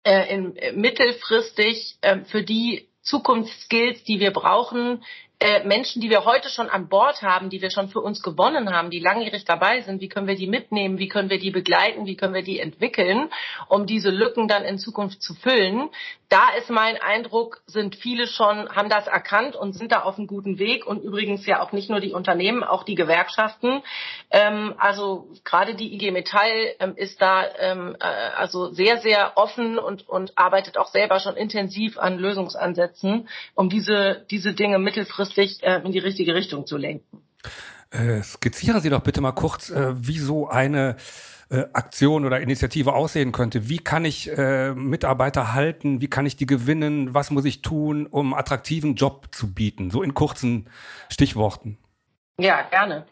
äh, 0.04 0.34
in, 0.34 0.58
mittelfristig 0.80 1.98
äh, 2.00 2.20
für 2.24 2.42
die 2.42 2.88
Zukunftsskills, 3.02 4.04
die 4.04 4.18
wir 4.18 4.32
brauchen, 4.32 5.04
äh, 5.40 5.64
Menschen, 5.64 6.02
die 6.02 6.10
wir 6.10 6.24
heute 6.24 6.48
schon 6.48 6.68
an 6.68 6.88
Bord 6.88 7.22
haben, 7.22 7.48
die 7.48 7.62
wir 7.62 7.70
schon 7.70 7.88
für 7.88 8.00
uns 8.00 8.22
gewonnen 8.22 8.72
haben, 8.72 8.90
die 8.90 8.98
langjährig 8.98 9.44
dabei 9.44 9.82
sind, 9.82 10.00
wie 10.00 10.08
können 10.08 10.26
wir 10.26 10.34
die 10.34 10.48
mitnehmen, 10.48 10.98
wie 10.98 11.06
können 11.06 11.30
wir 11.30 11.38
die 11.38 11.52
begleiten, 11.52 12.06
wie 12.06 12.16
können 12.16 12.34
wir 12.34 12.42
die 12.42 12.58
entwickeln, 12.58 13.30
um 13.68 13.86
diese 13.86 14.10
Lücken 14.10 14.48
dann 14.48 14.64
in 14.64 14.78
Zukunft 14.78 15.22
zu 15.22 15.34
füllen. 15.34 15.90
Da 16.28 16.50
ist 16.58 16.70
mein 16.70 16.96
Eindruck, 17.00 17.62
sind 17.66 17.94
viele 17.94 18.26
schon, 18.26 18.68
haben 18.68 18.88
das 18.88 19.06
erkannt 19.06 19.54
und 19.54 19.74
sind 19.74 19.92
da 19.92 20.02
auf 20.02 20.18
einem 20.18 20.26
guten 20.26 20.58
Weg 20.58 20.84
und 20.86 21.02
übrigens 21.02 21.46
ja 21.46 21.62
auch 21.62 21.70
nicht 21.70 21.88
nur 21.88 22.00
die 22.00 22.12
Unternehmen, 22.12 22.64
auch 22.64 22.82
die 22.82 22.96
Gewerkschaften. 22.96 23.82
Ähm, 24.32 24.74
also 24.78 25.28
gerade 25.44 25.76
die 25.76 25.94
IG 25.94 26.10
Metall 26.10 26.74
ähm, 26.80 26.94
ist 26.96 27.22
da 27.22 27.44
ähm, 27.60 27.96
äh, 28.00 28.04
also 28.04 28.72
sehr, 28.72 28.98
sehr 28.98 29.34
offen 29.36 29.78
und, 29.78 30.08
und 30.08 30.36
arbeitet 30.36 30.76
auch 30.78 30.88
selber 30.88 31.20
schon 31.20 31.36
intensiv 31.36 31.96
an 31.96 32.18
Lösungsansätzen, 32.18 33.28
um 33.54 33.70
diese, 33.70 34.26
diese 34.30 34.52
Dinge 34.52 34.80
mittelfristig 34.80 35.27
langfristig 35.28 35.62
äh, 35.62 35.80
in 35.84 35.92
die 35.92 35.98
richtige 35.98 36.34
Richtung 36.34 36.66
zu 36.66 36.76
lenken. 36.76 37.22
Äh, 37.90 38.22
skizzieren 38.22 38.80
Sie 38.80 38.90
doch 38.90 39.00
bitte 39.00 39.20
mal 39.20 39.32
kurz, 39.32 39.70
äh, 39.70 39.94
wie 39.96 40.18
so 40.18 40.48
eine 40.48 40.96
äh, 41.50 41.64
Aktion 41.72 42.26
oder 42.26 42.40
Initiative 42.40 42.92
aussehen 42.92 43.32
könnte. 43.32 43.68
Wie 43.68 43.78
kann 43.78 44.04
ich 44.04 44.30
äh, 44.36 44.74
Mitarbeiter 44.74 45.54
halten? 45.54 46.00
Wie 46.00 46.08
kann 46.08 46.26
ich 46.26 46.36
die 46.36 46.46
gewinnen? 46.46 47.14
Was 47.14 47.30
muss 47.30 47.46
ich 47.46 47.62
tun, 47.62 48.06
um 48.06 48.34
attraktiven 48.34 48.94
Job 48.94 49.28
zu 49.32 49.52
bieten? 49.54 49.90
So 49.90 50.02
in 50.02 50.12
kurzen 50.12 50.68
Stichworten. 51.08 51.78
Ja, 52.38 52.62
gerne. 52.62 53.06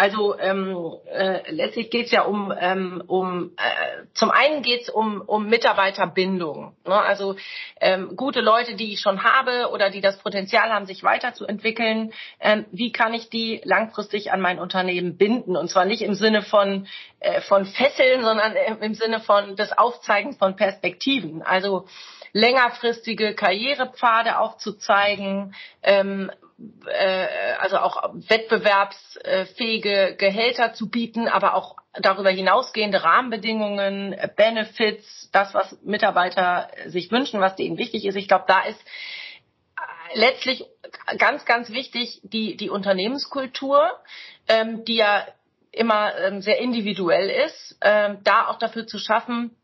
Also 0.00 0.38
ähm, 0.38 0.94
äh, 1.12 1.42
letztlich 1.52 1.90
geht 1.90 2.06
es 2.06 2.10
ja 2.10 2.22
um, 2.22 2.54
ähm, 2.58 3.04
um 3.06 3.52
äh, 3.58 4.06
zum 4.14 4.30
einen 4.30 4.62
geht 4.62 4.80
es 4.80 4.88
um, 4.88 5.20
um 5.20 5.46
Mitarbeiterbindung. 5.46 6.74
Ne? 6.86 6.94
Also 6.94 7.36
ähm, 7.82 8.16
gute 8.16 8.40
Leute, 8.40 8.76
die 8.76 8.94
ich 8.94 9.00
schon 9.00 9.24
habe 9.24 9.68
oder 9.70 9.90
die 9.90 10.00
das 10.00 10.16
Potenzial 10.16 10.70
haben, 10.70 10.86
sich 10.86 11.02
weiterzuentwickeln, 11.02 12.14
ähm, 12.40 12.64
wie 12.72 12.92
kann 12.92 13.12
ich 13.12 13.28
die 13.28 13.60
langfristig 13.64 14.32
an 14.32 14.40
mein 14.40 14.58
Unternehmen 14.58 15.18
binden? 15.18 15.54
Und 15.54 15.68
zwar 15.68 15.84
nicht 15.84 16.00
im 16.00 16.14
Sinne 16.14 16.40
von, 16.40 16.86
äh, 17.18 17.42
von 17.42 17.66
Fesseln, 17.66 18.22
sondern 18.22 18.54
im 18.80 18.94
Sinne 18.94 19.20
von 19.20 19.54
des 19.54 19.76
Aufzeigens 19.76 20.38
von 20.38 20.56
Perspektiven. 20.56 21.42
Also 21.42 21.84
längerfristige 22.32 23.34
Karrierepfade 23.34 24.38
aufzuzeigen, 24.38 25.54
ähm, 25.82 26.30
äh, 26.86 27.26
also 27.58 27.78
auch 27.78 28.12
wettbewerbsfähige 28.12 30.16
Gehälter 30.18 30.72
zu 30.72 30.90
bieten, 30.90 31.28
aber 31.28 31.54
auch 31.54 31.76
darüber 31.94 32.30
hinausgehende 32.30 33.02
Rahmenbedingungen, 33.02 34.14
Benefits, 34.36 35.30
das, 35.32 35.54
was 35.54 35.80
Mitarbeiter 35.82 36.68
sich 36.86 37.10
wünschen, 37.10 37.40
was 37.40 37.56
denen 37.56 37.78
wichtig 37.78 38.04
ist. 38.04 38.16
Ich 38.16 38.28
glaube, 38.28 38.44
da 38.46 38.62
ist 38.62 38.80
letztlich 40.14 40.64
ganz, 41.18 41.44
ganz 41.44 41.70
wichtig 41.70 42.20
die, 42.22 42.56
die 42.56 42.70
Unternehmenskultur, 42.70 43.90
ähm, 44.48 44.84
die 44.84 44.96
ja 44.96 45.26
immer 45.72 46.16
ähm, 46.18 46.42
sehr 46.42 46.58
individuell 46.58 47.30
ist, 47.30 47.78
ähm, 47.80 48.18
da 48.24 48.48
auch 48.48 48.58
dafür 48.58 48.86
zu 48.86 48.98
schaffen, 48.98 49.56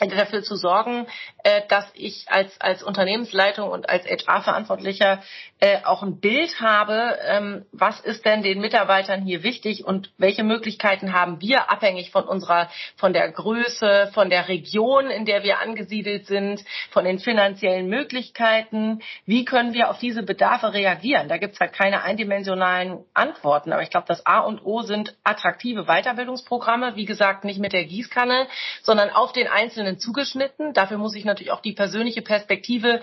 dafür 0.00 0.42
zu 0.42 0.56
sorgen, 0.56 1.06
äh, 1.44 1.62
dass 1.68 1.88
ich 1.94 2.26
als, 2.28 2.60
als 2.60 2.82
Unternehmensleitung 2.82 3.70
und 3.70 3.88
als 3.88 4.04
HR-Verantwortlicher 4.06 5.22
äh, 5.60 5.84
auch 5.84 6.02
ein 6.02 6.18
Bild 6.18 6.60
habe, 6.60 7.16
ähm, 7.24 7.64
was 7.70 8.00
ist 8.00 8.24
denn 8.24 8.42
den 8.42 8.60
Mitarbeitern 8.60 9.22
hier 9.22 9.44
wichtig 9.44 9.84
und 9.84 10.12
welche 10.18 10.42
Möglichkeiten 10.42 11.12
haben 11.12 11.40
wir 11.40 11.70
abhängig 11.70 12.10
von 12.10 12.24
unserer, 12.24 12.70
von 12.96 13.12
der 13.12 13.30
Größe, 13.30 14.10
von 14.12 14.30
der 14.30 14.48
Region, 14.48 15.10
in 15.10 15.26
der 15.26 15.44
wir 15.44 15.60
angesiedelt 15.60 16.26
sind, 16.26 16.64
von 16.90 17.04
den 17.04 17.20
finanziellen 17.20 17.86
Möglichkeiten. 17.86 19.00
Wie 19.26 19.44
können 19.44 19.74
wir 19.74 19.90
auf 19.90 19.98
diese 19.98 20.24
Bedarfe 20.24 20.72
reagieren? 20.72 21.28
Da 21.28 21.36
gibt 21.36 21.54
es 21.54 21.60
halt 21.60 21.72
keine 21.72 22.02
eindimensionalen 22.02 23.04
Antworten. 23.14 23.72
Aber 23.72 23.82
ich 23.82 23.90
glaube, 23.90 24.08
das 24.08 24.26
A 24.26 24.40
und 24.40 24.64
O 24.64 24.82
sind 24.82 25.16
attraktive 25.22 25.84
Weiterbildungsprogramme. 25.84 26.96
Wie 26.96 27.04
gesagt, 27.04 27.44
nicht 27.44 27.60
mit 27.60 27.72
der 27.72 27.84
Gießkanne, 27.84 28.48
sondern 28.82 29.10
auf 29.10 29.32
den 29.32 29.46
Einzelnen 29.46 29.83
zugeschnitten. 29.98 30.72
Dafür 30.72 30.98
muss 30.98 31.14
ich 31.14 31.24
natürlich 31.24 31.52
auch 31.52 31.60
die 31.60 31.72
persönliche 31.72 32.22
Perspektive 32.22 33.02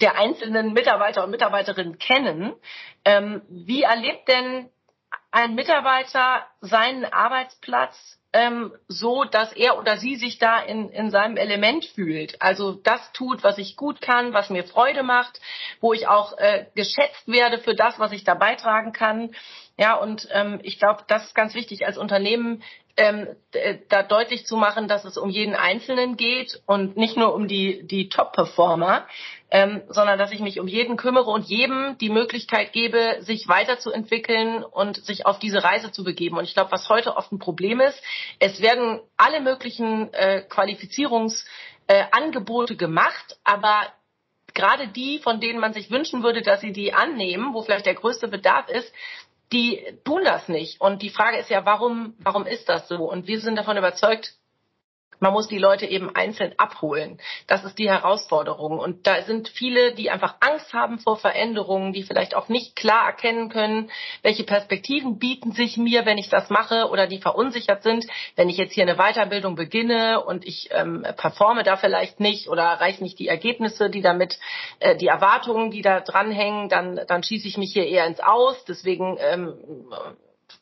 der 0.00 0.18
einzelnen 0.18 0.72
Mitarbeiter 0.72 1.24
und 1.24 1.30
Mitarbeiterinnen 1.30 1.98
kennen. 1.98 2.52
Ähm, 3.04 3.42
wie 3.48 3.82
erlebt 3.82 4.28
denn 4.28 4.68
ein 5.30 5.54
Mitarbeiter 5.54 6.46
seinen 6.60 7.04
Arbeitsplatz 7.04 8.18
ähm, 8.32 8.72
so, 8.88 9.24
dass 9.24 9.52
er 9.52 9.78
oder 9.78 9.98
sie 9.98 10.16
sich 10.16 10.38
da 10.38 10.60
in, 10.60 10.88
in 10.90 11.10
seinem 11.10 11.36
Element 11.36 11.84
fühlt. 11.84 12.40
Also 12.40 12.72
das 12.72 13.12
tut, 13.12 13.44
was 13.44 13.58
ich 13.58 13.76
gut 13.76 14.00
kann, 14.00 14.32
was 14.32 14.50
mir 14.50 14.64
Freude 14.64 15.02
macht, 15.02 15.40
wo 15.80 15.92
ich 15.92 16.08
auch 16.08 16.36
äh, 16.38 16.66
geschätzt 16.74 17.28
werde 17.28 17.58
für 17.58 17.74
das, 17.74 17.98
was 17.98 18.12
ich 18.12 18.24
da 18.24 18.34
beitragen 18.34 18.92
kann. 18.92 19.34
Ja, 19.78 19.94
und 19.94 20.28
ähm, 20.32 20.60
ich 20.62 20.78
glaube, 20.78 21.04
das 21.08 21.24
ist 21.24 21.34
ganz 21.34 21.54
wichtig 21.54 21.86
als 21.86 21.96
Unternehmen 21.96 22.62
ähm, 22.96 23.28
da 23.88 24.02
deutlich 24.02 24.44
zu 24.44 24.56
machen, 24.56 24.86
dass 24.86 25.06
es 25.06 25.16
um 25.16 25.30
jeden 25.30 25.54
Einzelnen 25.54 26.18
geht 26.18 26.60
und 26.66 26.94
nicht 26.96 27.16
nur 27.16 27.34
um 27.34 27.48
die, 27.48 27.86
die 27.86 28.10
Top-Performer, 28.10 29.06
ähm, 29.50 29.80
sondern 29.88 30.18
dass 30.18 30.30
ich 30.32 30.40
mich 30.40 30.60
um 30.60 30.68
jeden 30.68 30.98
kümmere 30.98 31.30
und 31.30 31.46
jedem 31.46 31.96
die 31.98 32.10
Möglichkeit 32.10 32.72
gebe, 32.72 33.16
sich 33.20 33.48
weiterzuentwickeln 33.48 34.62
und 34.62 35.02
sich 35.04 35.24
auf 35.24 35.38
diese 35.38 35.64
Reise 35.64 35.90
zu 35.90 36.04
begeben. 36.04 36.36
Und 36.36 36.44
ich 36.44 36.52
glaube, 36.52 36.72
was 36.72 36.90
heute 36.90 37.16
oft 37.16 37.32
ein 37.32 37.38
Problem 37.38 37.80
ist, 37.80 37.98
es 38.40 38.60
werden 38.60 39.00
alle 39.16 39.40
möglichen 39.40 40.12
äh, 40.12 40.42
Qualifizierungsangebote 40.42 42.74
äh, 42.74 42.76
gemacht, 42.76 43.38
aber 43.42 43.86
gerade 44.52 44.88
die, 44.88 45.18
von 45.18 45.40
denen 45.40 45.60
man 45.60 45.72
sich 45.72 45.90
wünschen 45.90 46.22
würde, 46.22 46.42
dass 46.42 46.60
sie 46.60 46.72
die 46.72 46.92
annehmen, 46.92 47.54
wo 47.54 47.62
vielleicht 47.62 47.86
der 47.86 47.94
größte 47.94 48.28
Bedarf 48.28 48.68
ist, 48.68 48.92
die 49.52 49.98
tun 50.04 50.24
das 50.24 50.48
nicht. 50.48 50.80
Und 50.80 51.02
die 51.02 51.10
Frage 51.10 51.36
ist 51.36 51.50
ja, 51.50 51.64
warum, 51.64 52.14
warum 52.18 52.46
ist 52.46 52.68
das 52.68 52.88
so? 52.88 53.04
Und 53.04 53.26
wir 53.26 53.40
sind 53.40 53.56
davon 53.56 53.76
überzeugt, 53.76 54.34
man 55.20 55.32
muss 55.32 55.48
die 55.48 55.58
Leute 55.58 55.86
eben 55.86 56.14
einzeln 56.14 56.52
abholen. 56.56 57.20
Das 57.46 57.64
ist 57.64 57.78
die 57.78 57.88
Herausforderung. 57.88 58.78
Und 58.78 59.06
da 59.06 59.22
sind 59.22 59.48
viele, 59.48 59.94
die 59.94 60.10
einfach 60.10 60.36
Angst 60.40 60.72
haben 60.72 60.98
vor 60.98 61.16
Veränderungen, 61.16 61.92
die 61.92 62.02
vielleicht 62.02 62.34
auch 62.34 62.48
nicht 62.48 62.74
klar 62.76 63.06
erkennen 63.06 63.48
können, 63.48 63.90
welche 64.22 64.44
Perspektiven 64.44 65.18
bieten 65.18 65.52
sich 65.52 65.76
mir, 65.76 66.06
wenn 66.06 66.18
ich 66.18 66.28
das 66.28 66.50
mache, 66.50 66.88
oder 66.88 67.06
die 67.06 67.18
verunsichert 67.18 67.82
sind, 67.82 68.04
wenn 68.36 68.48
ich 68.48 68.56
jetzt 68.56 68.72
hier 68.72 68.82
eine 68.82 68.96
Weiterbildung 68.96 69.54
beginne 69.54 70.24
und 70.24 70.44
ich 70.46 70.70
ähm, 70.72 71.06
performe 71.16 71.62
da 71.62 71.76
vielleicht 71.76 72.18
nicht 72.18 72.48
oder 72.48 72.62
erreiche 72.62 73.02
nicht 73.02 73.18
die 73.18 73.28
Ergebnisse, 73.28 73.90
die 73.90 74.02
damit, 74.02 74.38
äh, 74.80 74.96
die 74.96 75.06
Erwartungen, 75.06 75.70
die 75.70 75.82
da 75.82 76.00
dranhängen, 76.00 76.68
dann, 76.68 77.00
dann 77.06 77.22
schieße 77.22 77.46
ich 77.46 77.56
mich 77.56 77.72
hier 77.72 77.86
eher 77.86 78.06
ins 78.06 78.20
Aus. 78.20 78.64
Deswegen 78.64 79.16
ähm, 79.20 79.54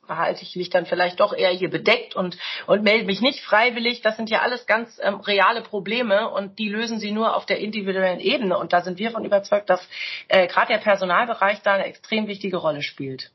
verhalte 0.06 0.42
ich 0.42 0.56
mich 0.56 0.70
dann 0.70 0.86
vielleicht 0.86 1.20
doch 1.20 1.32
eher 1.32 1.50
hier 1.50 1.70
bedeckt 1.70 2.16
und, 2.16 2.38
und 2.66 2.82
melde 2.82 3.04
mich 3.04 3.20
nicht 3.20 3.40
freiwillig. 3.40 4.02
Das 4.02 4.16
sind 4.16 4.30
ja 4.30 4.40
alles 4.40 4.66
ganz 4.66 5.00
ähm, 5.02 5.16
reale 5.16 5.62
Probleme 5.62 6.28
und 6.30 6.58
die 6.58 6.68
lösen 6.68 6.98
sie 6.98 7.12
nur 7.12 7.36
auf 7.36 7.46
der 7.46 7.58
individuellen 7.58 8.20
Ebene. 8.20 8.58
Und 8.58 8.72
da 8.72 8.80
sind 8.80 8.98
wir 8.98 9.10
von 9.10 9.24
überzeugt, 9.24 9.70
dass 9.70 9.86
äh, 10.28 10.46
gerade 10.46 10.72
der 10.72 10.80
Personalbereich 10.80 11.62
da 11.62 11.74
eine 11.74 11.84
extrem 11.84 12.26
wichtige 12.26 12.56
Rolle 12.56 12.82
spielt. 12.82 13.32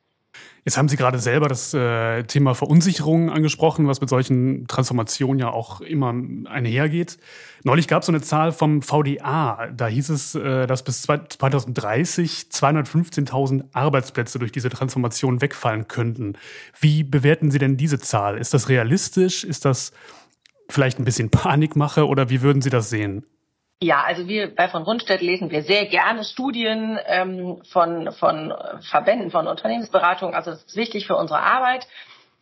Jetzt 0.65 0.79
haben 0.79 0.89
Sie 0.89 0.97
gerade 0.97 1.19
selber 1.19 1.47
das 1.47 1.75
äh, 1.75 2.23
Thema 2.23 2.55
Verunsicherung 2.55 3.29
angesprochen, 3.29 3.87
was 3.87 4.01
mit 4.01 4.09
solchen 4.09 4.65
Transformationen 4.67 5.37
ja 5.37 5.51
auch 5.51 5.79
immer 5.79 6.09
einhergeht. 6.45 7.19
Neulich 7.63 7.87
gab 7.87 8.01
es 8.01 8.07
so 8.07 8.11
eine 8.11 8.21
Zahl 8.21 8.51
vom 8.51 8.81
VDA. 8.81 9.67
Da 9.75 9.87
hieß 9.87 10.09
es, 10.09 10.33
äh, 10.33 10.65
dass 10.65 10.83
bis 10.83 11.03
2030 11.03 12.47
215.000 12.51 13.65
Arbeitsplätze 13.73 14.39
durch 14.39 14.51
diese 14.51 14.69
Transformation 14.69 15.39
wegfallen 15.39 15.87
könnten. 15.87 16.33
Wie 16.79 17.03
bewerten 17.03 17.51
Sie 17.51 17.59
denn 17.59 17.77
diese 17.77 17.99
Zahl? 17.99 18.39
Ist 18.39 18.55
das 18.55 18.67
realistisch? 18.67 19.43
Ist 19.43 19.65
das 19.65 19.91
vielleicht 20.67 20.99
ein 20.99 21.05
bisschen 21.05 21.29
Panikmache 21.29 22.07
oder 22.07 22.31
wie 22.31 22.41
würden 22.41 22.63
Sie 22.63 22.71
das 22.71 22.89
sehen? 22.89 23.23
Ja, 23.81 24.03
also 24.03 24.27
wir 24.27 24.55
bei 24.55 24.69
von 24.69 24.83
Rundstedt 24.83 25.21
lesen 25.21 25.51
wir 25.51 25.61
sehr 25.61 25.85
gerne 25.85 26.23
Studien 26.23 26.97
ähm, 27.05 27.61
von, 27.69 28.11
von 28.13 28.53
Verbänden, 28.79 29.31
von 29.31 29.47
Unternehmensberatungen. 29.47 30.33
Also 30.33 30.51
es 30.51 30.63
ist 30.63 30.75
wichtig 30.77 31.05
für 31.07 31.17
unsere 31.17 31.41
Arbeit 31.41 31.87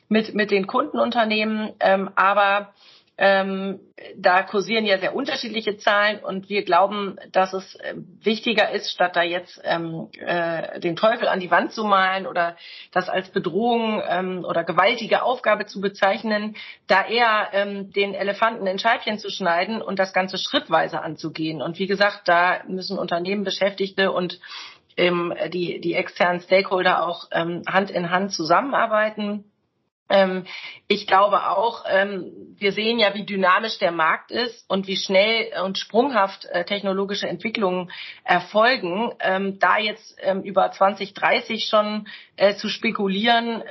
mit, 0.09 0.35
mit 0.35 0.51
den 0.51 0.67
Kundenunternehmen. 0.67 1.73
Ähm, 1.79 2.11
aber 2.15 2.73
ähm, 3.17 3.79
da 4.17 4.41
kursieren 4.41 4.85
ja 4.85 4.97
sehr 4.97 5.15
unterschiedliche 5.15 5.77
Zahlen 5.77 6.19
und 6.19 6.49
wir 6.49 6.63
glauben, 6.63 7.17
dass 7.31 7.53
es 7.53 7.75
äh, 7.75 7.93
wichtiger 8.21 8.71
ist, 8.71 8.91
statt 8.91 9.15
da 9.15 9.21
jetzt 9.21 9.61
ähm, 9.63 10.09
äh, 10.19 10.79
den 10.79 10.95
Teufel 10.95 11.27
an 11.27 11.39
die 11.39 11.51
Wand 11.51 11.73
zu 11.73 11.83
malen 11.83 12.25
oder 12.25 12.57
das 12.91 13.09
als 13.09 13.29
Bedrohung 13.29 14.01
ähm, 14.07 14.43
oder 14.43 14.63
gewaltige 14.63 15.21
Aufgabe 15.21 15.67
zu 15.67 15.79
bezeichnen, 15.79 16.55
da 16.87 17.05
eher 17.05 17.49
ähm, 17.53 17.91
den 17.93 18.15
Elefanten 18.15 18.65
in 18.65 18.79
Scheibchen 18.79 19.19
zu 19.19 19.29
schneiden 19.29 19.81
und 19.81 19.99
das 19.99 20.13
Ganze 20.13 20.39
schrittweise 20.39 21.01
anzugehen. 21.01 21.61
Und 21.61 21.77
wie 21.77 21.87
gesagt, 21.87 22.27
da 22.27 22.61
müssen 22.67 22.97
Unternehmen, 22.97 23.43
Beschäftigte 23.43 24.11
und 24.11 24.39
ähm, 24.97 25.33
die, 25.49 25.79
die 25.81 25.93
externen 25.93 26.41
Stakeholder 26.41 27.07
auch 27.07 27.27
ähm, 27.31 27.61
Hand 27.67 27.91
in 27.91 28.09
Hand 28.09 28.31
zusammenarbeiten. 28.31 29.45
Ähm, 30.13 30.45
ich 30.87 31.07
glaube 31.07 31.49
auch, 31.49 31.85
ähm, 31.89 32.55
wir 32.57 32.71
sehen 32.71 32.99
ja, 32.99 33.15
wie 33.15 33.25
dynamisch 33.25 33.79
der 33.79 33.91
Markt 33.91 34.29
ist 34.29 34.69
und 34.69 34.85
wie 34.85 34.95
schnell 34.95 35.51
und 35.63 35.79
sprunghaft 35.79 36.45
äh, 36.45 36.65
technologische 36.65 37.27
Entwicklungen 37.27 37.91
erfolgen. 38.23 39.11
Ähm, 39.19 39.57
da 39.59 39.79
jetzt 39.79 40.15
über 40.43 40.71
2030 40.71 41.65
schon 41.65 42.07
äh, 42.35 42.55
zu 42.55 42.69
spekulieren, 42.69 43.63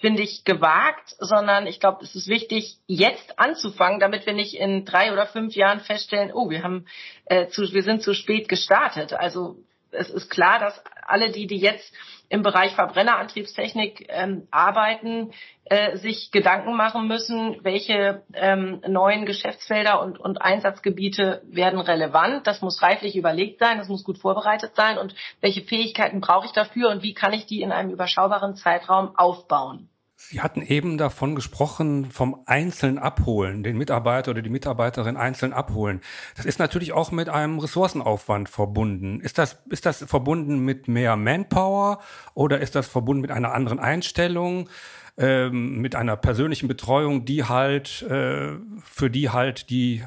finde 0.00 0.22
ich 0.22 0.44
gewagt, 0.44 1.14
sondern 1.18 1.66
ich 1.66 1.80
glaube, 1.80 2.04
es 2.04 2.14
ist 2.14 2.28
wichtig, 2.28 2.78
jetzt 2.86 3.38
anzufangen, 3.38 4.00
damit 4.00 4.26
wir 4.26 4.34
nicht 4.34 4.54
in 4.54 4.84
drei 4.84 5.12
oder 5.12 5.26
fünf 5.26 5.54
Jahren 5.54 5.80
feststellen, 5.80 6.32
oh, 6.32 6.50
wir 6.50 6.62
haben, 6.62 6.86
äh, 7.24 7.48
zu, 7.48 7.72
wir 7.72 7.82
sind 7.82 8.02
zu 8.02 8.14
spät 8.14 8.48
gestartet. 8.48 9.12
Also 9.12 9.56
es 9.92 10.10
ist 10.10 10.30
klar, 10.30 10.58
dass 10.58 10.82
alle 11.06 11.30
die, 11.30 11.46
die 11.46 11.58
jetzt 11.58 11.92
im 12.28 12.42
Bereich 12.42 12.74
Verbrennerantriebstechnik 12.74 14.06
ähm, 14.08 14.48
arbeiten, 14.50 15.32
äh, 15.64 15.98
sich 15.98 16.30
Gedanken 16.30 16.74
machen 16.74 17.06
müssen, 17.06 17.62
welche 17.62 18.22
ähm, 18.32 18.80
neuen 18.88 19.26
Geschäftsfelder 19.26 20.00
und, 20.00 20.18
und 20.18 20.40
Einsatzgebiete 20.40 21.42
werden 21.44 21.78
relevant. 21.78 22.46
Das 22.46 22.62
muss 22.62 22.80
reiflich 22.80 23.16
überlegt 23.16 23.58
sein, 23.58 23.78
das 23.78 23.88
muss 23.88 24.02
gut 24.02 24.18
vorbereitet 24.18 24.74
sein 24.74 24.96
und 24.96 25.14
welche 25.40 25.62
Fähigkeiten 25.62 26.20
brauche 26.20 26.46
ich 26.46 26.52
dafür 26.52 26.88
und 26.88 27.02
wie 27.02 27.12
kann 27.14 27.34
ich 27.34 27.44
die 27.44 27.60
in 27.60 27.70
einem 27.70 27.90
überschaubaren 27.90 28.56
Zeitraum 28.56 29.16
aufbauen. 29.16 29.90
Sie 30.28 30.40
hatten 30.40 30.62
eben 30.62 30.98
davon 30.98 31.34
gesprochen, 31.34 32.10
vom 32.10 32.42
einzeln 32.46 32.98
abholen, 32.98 33.62
den 33.62 33.76
Mitarbeiter 33.76 34.30
oder 34.30 34.40
die 34.40 34.50
Mitarbeiterin 34.50 35.16
einzeln 35.16 35.52
abholen. 35.52 36.00
Das 36.36 36.46
ist 36.46 36.58
natürlich 36.58 36.92
auch 36.92 37.10
mit 37.10 37.28
einem 37.28 37.58
Ressourcenaufwand 37.58 38.48
verbunden. 38.48 39.20
Ist 39.20 39.36
das, 39.36 39.58
ist 39.68 39.84
das 39.84 40.04
verbunden 40.04 40.60
mit 40.60 40.88
mehr 40.88 41.16
Manpower 41.16 42.00
oder 42.34 42.60
ist 42.60 42.74
das 42.74 42.88
verbunden 42.88 43.20
mit 43.20 43.30
einer 43.30 43.52
anderen 43.52 43.78
Einstellung, 43.78 44.70
ähm, 45.18 45.80
mit 45.80 45.96
einer 45.96 46.16
persönlichen 46.16 46.68
Betreuung, 46.68 47.24
die 47.24 47.44
halt, 47.44 48.02
äh, 48.02 48.52
für 48.84 49.10
die 49.10 49.30
halt 49.30 49.68
die 49.70 50.02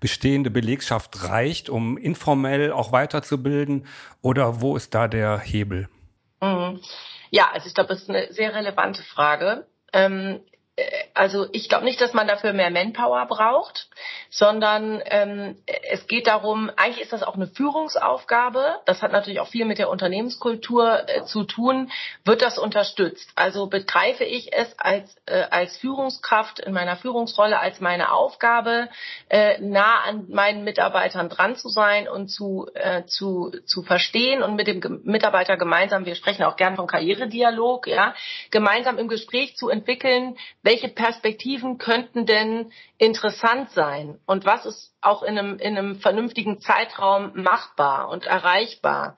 bestehende 0.00 0.50
Belegschaft 0.50 1.28
reicht, 1.28 1.68
um 1.68 1.98
informell 1.98 2.72
auch 2.72 2.92
weiterzubilden? 2.92 3.86
Oder 4.22 4.60
wo 4.60 4.76
ist 4.76 4.94
da 4.94 5.08
der 5.08 5.38
Hebel? 5.38 5.88
Mhm. 6.40 6.80
Ja, 7.30 7.50
also 7.52 7.66
ich 7.66 7.74
glaube, 7.74 7.88
das 7.88 8.02
ist 8.02 8.10
eine 8.10 8.32
sehr 8.32 8.54
relevante 8.54 9.02
Frage. 9.02 9.66
Ähm, 9.92 10.40
äh, 10.52 10.57
also 11.18 11.48
ich 11.50 11.68
glaube 11.68 11.84
nicht, 11.84 12.00
dass 12.00 12.14
man 12.14 12.28
dafür 12.28 12.52
mehr 12.52 12.70
Manpower 12.70 13.26
braucht, 13.26 13.88
sondern 14.30 15.02
ähm, 15.06 15.56
es 15.90 16.06
geht 16.06 16.28
darum, 16.28 16.70
eigentlich 16.76 17.02
ist 17.02 17.12
das 17.12 17.24
auch 17.24 17.34
eine 17.34 17.48
Führungsaufgabe. 17.48 18.76
Das 18.84 19.02
hat 19.02 19.10
natürlich 19.10 19.40
auch 19.40 19.48
viel 19.48 19.64
mit 19.64 19.78
der 19.78 19.90
Unternehmenskultur 19.90 21.08
äh, 21.08 21.24
zu 21.24 21.42
tun. 21.42 21.90
Wird 22.24 22.40
das 22.40 22.56
unterstützt? 22.56 23.30
Also 23.34 23.66
begreife 23.66 24.22
ich 24.22 24.52
es 24.52 24.78
als, 24.78 25.16
äh, 25.26 25.42
als 25.50 25.76
Führungskraft 25.78 26.60
in 26.60 26.72
meiner 26.72 26.96
Führungsrolle 26.96 27.58
als 27.58 27.80
meine 27.80 28.12
Aufgabe, 28.12 28.88
äh, 29.28 29.60
nah 29.60 30.02
an 30.04 30.26
meinen 30.28 30.62
Mitarbeitern 30.62 31.28
dran 31.28 31.56
zu 31.56 31.68
sein 31.68 32.08
und 32.08 32.28
zu, 32.28 32.68
äh, 32.74 33.06
zu, 33.06 33.50
zu 33.66 33.82
verstehen 33.82 34.44
und 34.44 34.54
mit 34.54 34.68
dem 34.68 35.00
Mitarbeiter 35.02 35.56
gemeinsam, 35.56 36.06
wir 36.06 36.14
sprechen 36.14 36.44
auch 36.44 36.56
gern 36.56 36.76
vom 36.76 36.86
Karrieredialog, 36.86 37.88
ja, 37.88 38.14
gemeinsam 38.52 38.98
im 38.98 39.08
Gespräch 39.08 39.56
zu 39.56 39.68
entwickeln, 39.68 40.36
welche 40.62 40.88
Perspektiven 41.08 41.78
könnten 41.78 42.26
denn 42.26 42.70
interessant 42.98 43.70
sein 43.70 44.20
und 44.26 44.44
was 44.44 44.66
ist 44.66 44.94
auch 45.00 45.22
in 45.22 45.38
einem, 45.38 45.58
in 45.58 45.78
einem 45.78 45.96
vernünftigen 46.00 46.60
Zeitraum 46.60 47.32
machbar 47.34 48.10
und 48.10 48.26
erreichbar. 48.26 49.16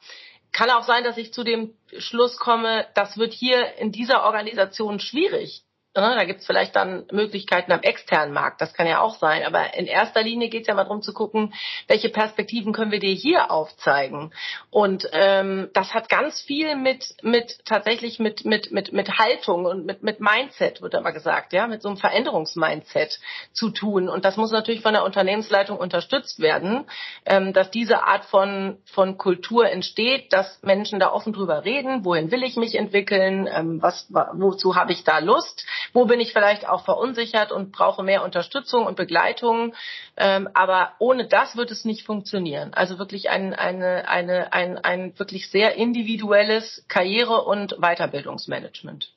Kann 0.53 0.71
auch 0.71 0.85
sein, 0.85 1.03
dass 1.03 1.19
ich 1.19 1.33
zu 1.33 1.43
dem 1.43 1.75
Schluss 1.99 2.37
komme, 2.37 2.87
das 2.95 3.19
wird 3.19 3.33
hier 3.33 3.77
in 3.79 3.91
dieser 3.91 4.23
Organisation 4.23 5.01
schwierig. 5.01 5.65
Ne, 5.93 6.15
da 6.17 6.25
gibt 6.25 6.39
es 6.39 6.47
vielleicht 6.47 6.77
dann 6.77 7.05
Möglichkeiten 7.11 7.73
am 7.73 7.81
externen 7.81 8.33
Markt, 8.33 8.61
das 8.61 8.75
kann 8.75 8.87
ja 8.87 9.01
auch 9.01 9.17
sein. 9.17 9.43
Aber 9.43 9.75
in 9.75 9.87
erster 9.87 10.23
Linie 10.23 10.49
geht 10.49 10.61
es 10.61 10.69
ja 10.69 10.75
mal 10.75 10.85
darum 10.85 11.03
zu 11.03 11.13
gucken, 11.13 11.53
welche 11.89 12.11
Perspektiven 12.11 12.73
können 12.73 12.93
wir 12.93 13.01
dir 13.01 13.13
hier 13.13 13.51
aufzeigen. 13.51 14.33
Und 14.71 15.09
ähm, 15.11 15.69
das 15.75 15.93
hat 15.93 16.09
ganz 16.09 16.41
viel 16.43 16.77
mit, 16.77 17.17
mit 17.23 17.59
tatsächlich 17.65 18.21
mit, 18.21 18.45
mit, 18.45 18.71
mit, 18.71 18.93
mit 18.93 19.19
Haltung 19.19 19.65
und 19.65 19.85
mit, 19.85 20.05
mit 20.05 20.21
Mindset, 20.21 20.81
wird 20.81 20.95
immer 20.95 21.11
gesagt, 21.11 21.53
ja, 21.53 21.67
mit 21.67 21.83
so 21.83 21.89
einem 21.89 21.99
Veränderungsmindset 21.99 23.19
zu 23.53 23.71
tun. 23.71 24.09
Und 24.09 24.25
das 24.25 24.37
muss 24.37 24.53
natürlich 24.53 24.83
von 24.83 24.95
der 24.95 25.03
Unternehmensleitung 25.03 25.77
unterstützt 25.77 26.39
werden, 26.39 26.85
ähm, 27.27 27.53
dass 27.53 27.69
diese 27.73 28.05
Art 28.05 28.27
von, 28.27 28.79
von 28.85 29.19
Kultur 29.19 29.69
entsteht, 29.69 30.33
dass 30.33 30.63
Menschen 30.63 31.01
da 31.01 31.11
offen 31.11 31.33
drüber 31.33 31.65
reden, 31.65 32.05
wohin 32.05 32.31
will 32.31 32.45
ich 32.45 32.55
mich 32.55 32.77
entwickeln, 32.77 33.49
ähm, 33.53 33.83
was, 33.83 34.07
wozu 34.09 34.77
habe 34.77 34.93
ich 34.93 35.03
da 35.03 35.19
Lust 35.19 35.67
wo 35.93 36.05
bin 36.05 36.21
ich 36.21 36.33
vielleicht 36.33 36.69
auch 36.69 36.85
verunsichert 36.85 37.53
und 37.53 37.73
brauche 37.73 38.03
mehr 38.03 38.25
Unterstützung 38.25 38.87
und 38.87 38.97
Begleitung. 38.97 39.75
Ähm, 40.17 40.49
aber 40.55 40.93
ohne 40.99 41.27
das 41.27 41.57
wird 41.57 41.71
es 41.71 41.85
nicht 41.85 42.05
funktionieren. 42.05 42.75
Also 42.75 42.99
wirklich 42.99 43.31
ein, 43.31 43.55
eine, 43.55 44.09
eine, 44.09 44.53
ein, 44.53 44.79
ein 44.79 45.19
wirklich 45.19 45.51
sehr 45.51 45.77
individuelles 45.77 46.85
Karriere- 46.89 47.45
und 47.45 47.77
Weiterbildungsmanagement. 47.81 49.13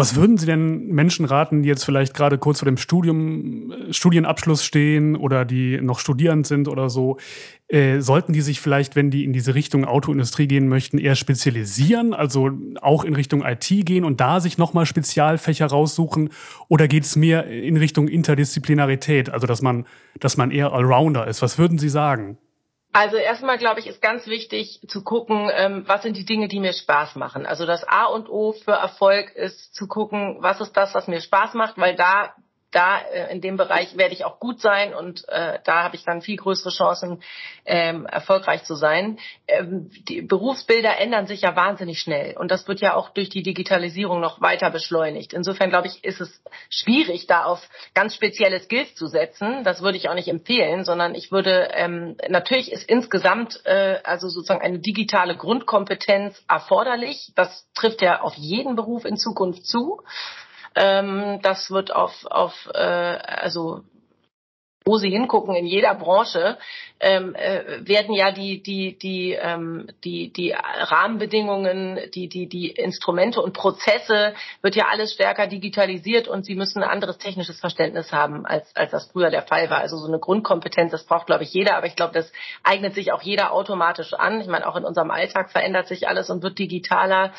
Was 0.00 0.16
würden 0.16 0.38
Sie 0.38 0.46
denn 0.46 0.86
Menschen 0.86 1.26
raten, 1.26 1.62
die 1.62 1.68
jetzt 1.68 1.84
vielleicht 1.84 2.14
gerade 2.14 2.38
kurz 2.38 2.60
vor 2.60 2.64
dem 2.64 2.78
Studium, 2.78 3.70
äh, 3.70 3.92
Studienabschluss 3.92 4.64
stehen 4.64 5.14
oder 5.14 5.44
die 5.44 5.78
noch 5.78 5.98
studierend 5.98 6.46
sind 6.46 6.68
oder 6.68 6.88
so? 6.88 7.18
Äh, 7.68 8.00
sollten 8.00 8.32
die 8.32 8.40
sich 8.40 8.62
vielleicht, 8.62 8.96
wenn 8.96 9.10
die 9.10 9.24
in 9.24 9.34
diese 9.34 9.54
Richtung 9.54 9.84
Autoindustrie 9.84 10.46
gehen 10.46 10.68
möchten, 10.70 10.96
eher 10.96 11.16
spezialisieren, 11.16 12.14
also 12.14 12.48
auch 12.80 13.04
in 13.04 13.14
Richtung 13.14 13.44
IT 13.44 13.68
gehen 13.84 14.04
und 14.04 14.22
da 14.22 14.40
sich 14.40 14.56
nochmal 14.56 14.86
Spezialfächer 14.86 15.66
raussuchen? 15.66 16.30
Oder 16.68 16.88
geht 16.88 17.04
es 17.04 17.16
mehr 17.16 17.44
in 17.44 17.76
Richtung 17.76 18.08
Interdisziplinarität, 18.08 19.28
also 19.28 19.46
dass 19.46 19.60
man, 19.60 19.84
dass 20.18 20.38
man 20.38 20.50
eher 20.50 20.72
Allrounder 20.72 21.26
ist? 21.26 21.42
Was 21.42 21.58
würden 21.58 21.76
Sie 21.76 21.90
sagen? 21.90 22.38
Also 22.92 23.16
erstmal 23.16 23.56
glaube 23.56 23.78
ich, 23.78 23.86
ist 23.86 24.02
ganz 24.02 24.26
wichtig 24.26 24.80
zu 24.88 25.04
gucken, 25.04 25.48
ähm, 25.54 25.84
was 25.86 26.02
sind 26.02 26.16
die 26.16 26.24
Dinge, 26.24 26.48
die 26.48 26.58
mir 26.58 26.72
Spaß 26.72 27.14
machen. 27.14 27.46
Also 27.46 27.64
das 27.64 27.84
A 27.86 28.06
und 28.06 28.28
O 28.28 28.52
für 28.52 28.72
Erfolg 28.72 29.30
ist 29.36 29.74
zu 29.74 29.86
gucken, 29.86 30.38
was 30.40 30.60
ist 30.60 30.76
das, 30.76 30.92
was 30.94 31.06
mir 31.06 31.20
Spaß 31.20 31.54
macht, 31.54 31.78
weil 31.78 31.94
da 31.94 32.34
da 32.70 33.00
äh, 33.00 33.32
in 33.32 33.40
dem 33.40 33.56
Bereich 33.56 33.96
werde 33.96 34.14
ich 34.14 34.24
auch 34.24 34.38
gut 34.38 34.60
sein 34.60 34.94
und 34.94 35.28
äh, 35.28 35.58
da 35.64 35.82
habe 35.82 35.96
ich 35.96 36.04
dann 36.04 36.22
viel 36.22 36.36
größere 36.36 36.70
Chancen, 36.70 37.22
ähm, 37.64 38.06
erfolgreich 38.06 38.64
zu 38.64 38.74
sein. 38.74 39.18
Ähm, 39.48 39.90
die 40.08 40.22
Berufsbilder 40.22 40.98
ändern 40.98 41.26
sich 41.26 41.42
ja 41.42 41.56
wahnsinnig 41.56 42.00
schnell 42.00 42.36
und 42.36 42.50
das 42.50 42.68
wird 42.68 42.80
ja 42.80 42.94
auch 42.94 43.10
durch 43.10 43.28
die 43.28 43.42
Digitalisierung 43.42 44.20
noch 44.20 44.40
weiter 44.40 44.70
beschleunigt. 44.70 45.32
Insofern 45.32 45.70
glaube 45.70 45.88
ich, 45.88 46.04
ist 46.04 46.20
es 46.20 46.42
schwierig, 46.68 47.26
da 47.26 47.44
auf 47.44 47.68
ganz 47.94 48.14
spezielle 48.14 48.60
Skills 48.60 48.94
zu 48.94 49.06
setzen. 49.06 49.64
Das 49.64 49.82
würde 49.82 49.98
ich 49.98 50.08
auch 50.08 50.14
nicht 50.14 50.28
empfehlen, 50.28 50.84
sondern 50.84 51.14
ich 51.14 51.32
würde 51.32 51.70
ähm, 51.72 52.16
natürlich 52.28 52.70
ist 52.72 52.88
insgesamt 52.88 53.60
äh, 53.64 53.98
also 54.04 54.28
sozusagen 54.28 54.62
eine 54.62 54.78
digitale 54.78 55.36
Grundkompetenz 55.36 56.42
erforderlich. 56.48 57.32
Das 57.34 57.66
trifft 57.74 58.02
ja 58.02 58.20
auf 58.20 58.34
jeden 58.34 58.76
Beruf 58.76 59.04
in 59.04 59.16
Zukunft 59.16 59.66
zu. 59.66 60.02
Ähm, 60.74 61.40
das 61.42 61.70
wird 61.70 61.94
auf, 61.94 62.26
auf 62.26 62.68
äh, 62.74 62.78
also 62.78 63.82
wo 64.90 64.96
Sie 64.96 65.10
hingucken, 65.10 65.54
in 65.54 65.66
jeder 65.66 65.94
Branche 65.94 66.56
ähm, 67.00 67.34
äh, 67.34 67.86
werden 67.86 68.14
ja 68.14 68.32
die 68.32 68.62
die 68.62 68.98
die 68.98 69.32
ähm, 69.32 69.88
die 70.04 70.32
die 70.32 70.52
Rahmenbedingungen, 70.52 71.98
die 72.14 72.28
die 72.28 72.48
die 72.48 72.70
Instrumente 72.70 73.42
und 73.42 73.52
Prozesse 73.52 74.34
wird 74.62 74.76
ja 74.76 74.86
alles 74.90 75.12
stärker 75.12 75.46
digitalisiert 75.46 76.28
und 76.28 76.46
Sie 76.46 76.54
müssen 76.54 76.82
ein 76.82 76.88
anderes 76.88 77.18
technisches 77.18 77.60
Verständnis 77.60 78.10
haben 78.10 78.46
als 78.46 78.74
als 78.74 78.90
das 78.90 79.10
früher 79.12 79.30
der 79.30 79.42
Fall 79.42 79.68
war. 79.70 79.78
Also 79.78 79.98
so 79.98 80.08
eine 80.08 80.18
Grundkompetenz, 80.18 80.90
das 80.92 81.04
braucht 81.04 81.26
glaube 81.26 81.44
ich 81.44 81.52
jeder, 81.52 81.76
aber 81.76 81.86
ich 81.86 81.96
glaube, 81.96 82.14
das 82.14 82.32
eignet 82.62 82.94
sich 82.94 83.12
auch 83.12 83.22
jeder 83.22 83.52
automatisch 83.52 84.14
an. 84.14 84.40
Ich 84.40 84.48
meine, 84.48 84.66
auch 84.66 84.76
in 84.76 84.84
unserem 84.84 85.10
Alltag 85.10 85.50
verändert 85.50 85.88
sich 85.88 86.08
alles 86.08 86.30
und 86.30 86.42
wird 86.42 86.58
digitaler. 86.58 87.32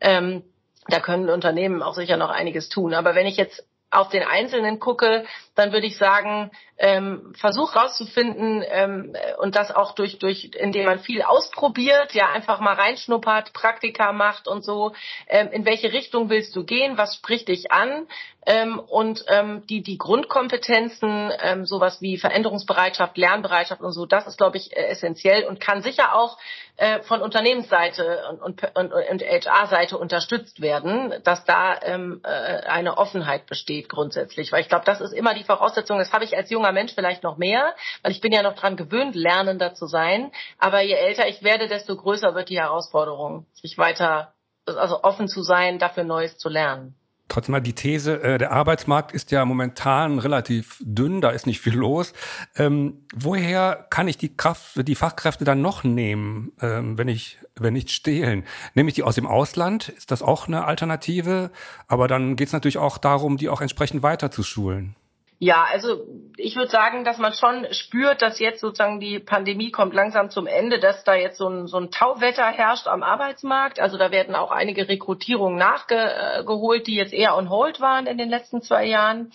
Ähm, 0.00 0.42
da 0.88 1.00
können 1.00 1.28
Unternehmen 1.30 1.82
auch 1.82 1.94
sicher 1.94 2.16
noch 2.16 2.30
einiges 2.30 2.68
tun. 2.68 2.94
Aber 2.94 3.14
wenn 3.14 3.26
ich 3.26 3.36
jetzt 3.36 3.64
auf 3.90 4.10
den 4.10 4.22
Einzelnen 4.22 4.80
gucke, 4.80 5.24
dann 5.54 5.72
würde 5.72 5.86
ich 5.86 5.96
sagen, 5.96 6.50
ähm, 6.76 7.32
versuch 7.38 7.74
rauszufinden 7.74 8.62
ähm, 8.68 9.16
und 9.38 9.56
das 9.56 9.74
auch 9.74 9.92
durch, 9.94 10.18
durch, 10.18 10.50
indem 10.54 10.84
man 10.84 10.98
viel 10.98 11.22
ausprobiert, 11.22 12.12
ja 12.12 12.28
einfach 12.30 12.60
mal 12.60 12.74
reinschnuppert, 12.74 13.52
Praktika 13.54 14.12
macht 14.12 14.46
und 14.46 14.62
so. 14.62 14.92
Ähm, 15.26 15.48
in 15.52 15.64
welche 15.64 15.92
Richtung 15.92 16.28
willst 16.28 16.54
du 16.54 16.64
gehen? 16.64 16.98
Was 16.98 17.16
spricht 17.16 17.48
dich 17.48 17.72
an? 17.72 18.06
Ähm, 18.48 18.78
und 18.78 19.26
ähm, 19.28 19.66
die, 19.66 19.82
die 19.82 19.98
Grundkompetenzen, 19.98 21.30
ähm, 21.42 21.66
sowas 21.66 22.00
wie 22.00 22.16
Veränderungsbereitschaft, 22.16 23.18
Lernbereitschaft 23.18 23.82
und 23.82 23.92
so, 23.92 24.06
das 24.06 24.26
ist, 24.26 24.38
glaube 24.38 24.56
ich, 24.56 24.74
äh, 24.74 24.86
essentiell 24.86 25.44
und 25.44 25.60
kann 25.60 25.82
sicher 25.82 26.14
auch 26.14 26.38
äh, 26.78 27.02
von 27.02 27.20
Unternehmensseite 27.20 28.24
und, 28.30 28.40
und, 28.40 28.74
und, 28.74 28.92
und 28.94 29.22
HR-Seite 29.22 29.98
unterstützt 29.98 30.62
werden, 30.62 31.12
dass 31.24 31.44
da 31.44 31.78
ähm, 31.82 32.22
äh, 32.24 32.28
eine 32.28 32.96
Offenheit 32.96 33.44
besteht 33.44 33.90
grundsätzlich. 33.90 34.50
Weil 34.50 34.62
ich 34.62 34.70
glaube, 34.70 34.86
das 34.86 35.02
ist 35.02 35.12
immer 35.12 35.34
die 35.34 35.44
Voraussetzung. 35.44 35.98
Das 35.98 36.14
habe 36.14 36.24
ich 36.24 36.34
als 36.34 36.48
junger 36.48 36.72
Mensch 36.72 36.94
vielleicht 36.94 37.24
noch 37.24 37.36
mehr, 37.36 37.74
weil 38.02 38.12
ich 38.12 38.22
bin 38.22 38.32
ja 38.32 38.42
noch 38.42 38.54
dran 38.54 38.76
gewöhnt, 38.76 39.14
lernender 39.14 39.74
zu 39.74 39.84
sein. 39.84 40.32
Aber 40.58 40.80
je 40.80 40.94
älter 40.94 41.28
ich 41.28 41.42
werde, 41.42 41.68
desto 41.68 41.94
größer 41.94 42.34
wird 42.34 42.48
die 42.48 42.58
Herausforderung, 42.58 43.44
sich 43.52 43.76
weiter, 43.76 44.32
also 44.64 45.02
offen 45.02 45.28
zu 45.28 45.42
sein, 45.42 45.78
dafür 45.78 46.04
Neues 46.04 46.38
zu 46.38 46.48
lernen. 46.48 46.94
Trotzdem 47.28 47.52
mal 47.52 47.60
die 47.60 47.74
These, 47.74 48.22
äh, 48.22 48.38
der 48.38 48.52
Arbeitsmarkt 48.52 49.12
ist 49.12 49.30
ja 49.30 49.44
momentan 49.44 50.18
relativ 50.18 50.78
dünn, 50.80 51.20
da 51.20 51.30
ist 51.30 51.46
nicht 51.46 51.60
viel 51.60 51.74
los. 51.74 52.14
Ähm, 52.56 53.04
woher 53.14 53.86
kann 53.90 54.08
ich 54.08 54.16
die 54.16 54.34
Kraft, 54.34 54.86
die 54.88 54.94
Fachkräfte 54.94 55.44
dann 55.44 55.60
noch 55.60 55.84
nehmen, 55.84 56.52
ähm, 56.60 56.96
wenn 56.96 57.08
ich, 57.08 57.38
wenn 57.54 57.74
nicht 57.74 57.90
stehlen? 57.90 58.44
Nehme 58.74 58.88
ich 58.88 58.94
die 58.94 59.02
aus 59.02 59.14
dem 59.14 59.26
Ausland? 59.26 59.90
Ist 59.90 60.10
das 60.10 60.22
auch 60.22 60.48
eine 60.48 60.64
Alternative? 60.64 61.50
Aber 61.86 62.08
dann 62.08 62.36
geht 62.36 62.48
es 62.48 62.52
natürlich 62.52 62.78
auch 62.78 62.96
darum, 62.96 63.36
die 63.36 63.50
auch 63.50 63.60
entsprechend 63.60 64.02
weiter 64.02 64.30
zu 64.30 64.42
schulen. 64.42 64.96
Ja, 65.40 65.66
also 65.70 66.04
ich 66.36 66.56
würde 66.56 66.70
sagen, 66.70 67.04
dass 67.04 67.18
man 67.18 67.32
schon 67.32 67.72
spürt, 67.72 68.22
dass 68.22 68.40
jetzt 68.40 68.60
sozusagen 68.60 68.98
die 68.98 69.20
Pandemie 69.20 69.70
kommt 69.70 69.94
langsam 69.94 70.30
zum 70.30 70.48
Ende, 70.48 70.80
dass 70.80 71.04
da 71.04 71.14
jetzt 71.14 71.38
so 71.38 71.48
ein, 71.48 71.68
so 71.68 71.76
ein 71.76 71.92
Tauwetter 71.92 72.46
herrscht 72.46 72.88
am 72.88 73.04
Arbeitsmarkt. 73.04 73.78
Also 73.78 73.98
da 73.98 74.10
werden 74.10 74.34
auch 74.34 74.50
einige 74.50 74.88
Rekrutierungen 74.88 75.56
nachgeholt, 75.56 76.88
die 76.88 76.96
jetzt 76.96 77.12
eher 77.12 77.36
on 77.36 77.50
hold 77.50 77.80
waren 77.80 78.06
in 78.06 78.18
den 78.18 78.30
letzten 78.30 78.62
zwei 78.62 78.86
Jahren. 78.86 79.32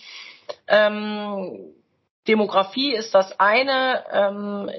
Ähm, 0.68 1.72
Demografie 2.28 2.94
ist 2.94 3.14
das 3.14 3.40
eine, 3.40 4.04
ähm, 4.12 4.70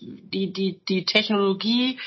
die, 0.00 0.52
die, 0.52 0.80
die 0.86 1.06
Technologie 1.06 1.98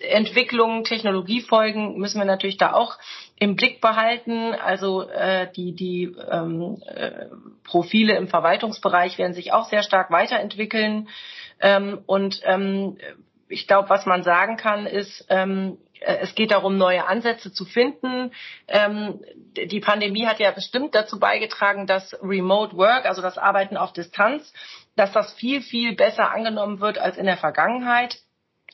Entwicklungen, 0.00 0.84
Technologiefolgen 0.84 1.98
müssen 1.98 2.18
wir 2.18 2.24
natürlich 2.24 2.56
da 2.56 2.72
auch 2.72 2.98
im 3.38 3.56
Blick 3.56 3.80
behalten. 3.80 4.54
Also 4.54 5.02
äh, 5.02 5.50
die, 5.52 5.74
die 5.74 6.14
ähm, 6.30 6.82
äh, 6.86 7.26
Profile 7.62 8.16
im 8.16 8.28
Verwaltungsbereich 8.28 9.18
werden 9.18 9.34
sich 9.34 9.52
auch 9.52 9.68
sehr 9.68 9.82
stark 9.82 10.10
weiterentwickeln. 10.10 11.08
Ähm, 11.60 12.00
und 12.06 12.40
ähm, 12.44 12.98
ich 13.48 13.66
glaube, 13.66 13.88
was 13.88 14.06
man 14.06 14.22
sagen 14.22 14.56
kann, 14.56 14.86
ist, 14.86 15.26
ähm, 15.28 15.78
äh, 16.00 16.18
es 16.20 16.34
geht 16.34 16.50
darum, 16.50 16.76
neue 16.76 17.06
Ansätze 17.06 17.52
zu 17.52 17.64
finden. 17.64 18.32
Ähm, 18.68 19.20
die 19.56 19.80
Pandemie 19.80 20.26
hat 20.26 20.40
ja 20.40 20.50
bestimmt 20.50 20.94
dazu 20.94 21.18
beigetragen, 21.18 21.86
dass 21.86 22.16
Remote 22.22 22.76
Work, 22.76 23.06
also 23.06 23.22
das 23.22 23.38
Arbeiten 23.38 23.76
auf 23.76 23.92
Distanz, 23.92 24.52
dass 24.96 25.12
das 25.12 25.32
viel, 25.34 25.60
viel 25.60 25.94
besser 25.94 26.32
angenommen 26.32 26.80
wird 26.80 26.98
als 26.98 27.16
in 27.16 27.26
der 27.26 27.36
Vergangenheit. 27.36 28.18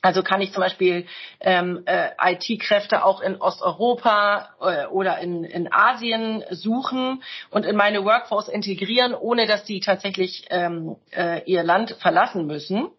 Also 0.01 0.23
kann 0.23 0.41
ich 0.41 0.51
zum 0.51 0.61
Beispiel 0.61 1.05
ähm, 1.39 1.83
äh, 1.85 2.09
IT-Kräfte 2.33 3.05
auch 3.05 3.21
in 3.21 3.39
Osteuropa 3.39 4.49
äh, 4.59 4.85
oder 4.87 5.19
in, 5.19 5.43
in 5.43 5.71
Asien 5.71 6.43
suchen 6.49 7.21
und 7.51 7.65
in 7.67 7.75
meine 7.75 8.03
Workforce 8.03 8.47
integrieren, 8.47 9.13
ohne 9.13 9.45
dass 9.45 9.63
die 9.63 9.79
tatsächlich 9.79 10.47
ähm, 10.49 10.95
äh, 11.11 11.43
ihr 11.45 11.61
Land 11.61 11.97
verlassen 11.99 12.47
müssen. 12.47 12.89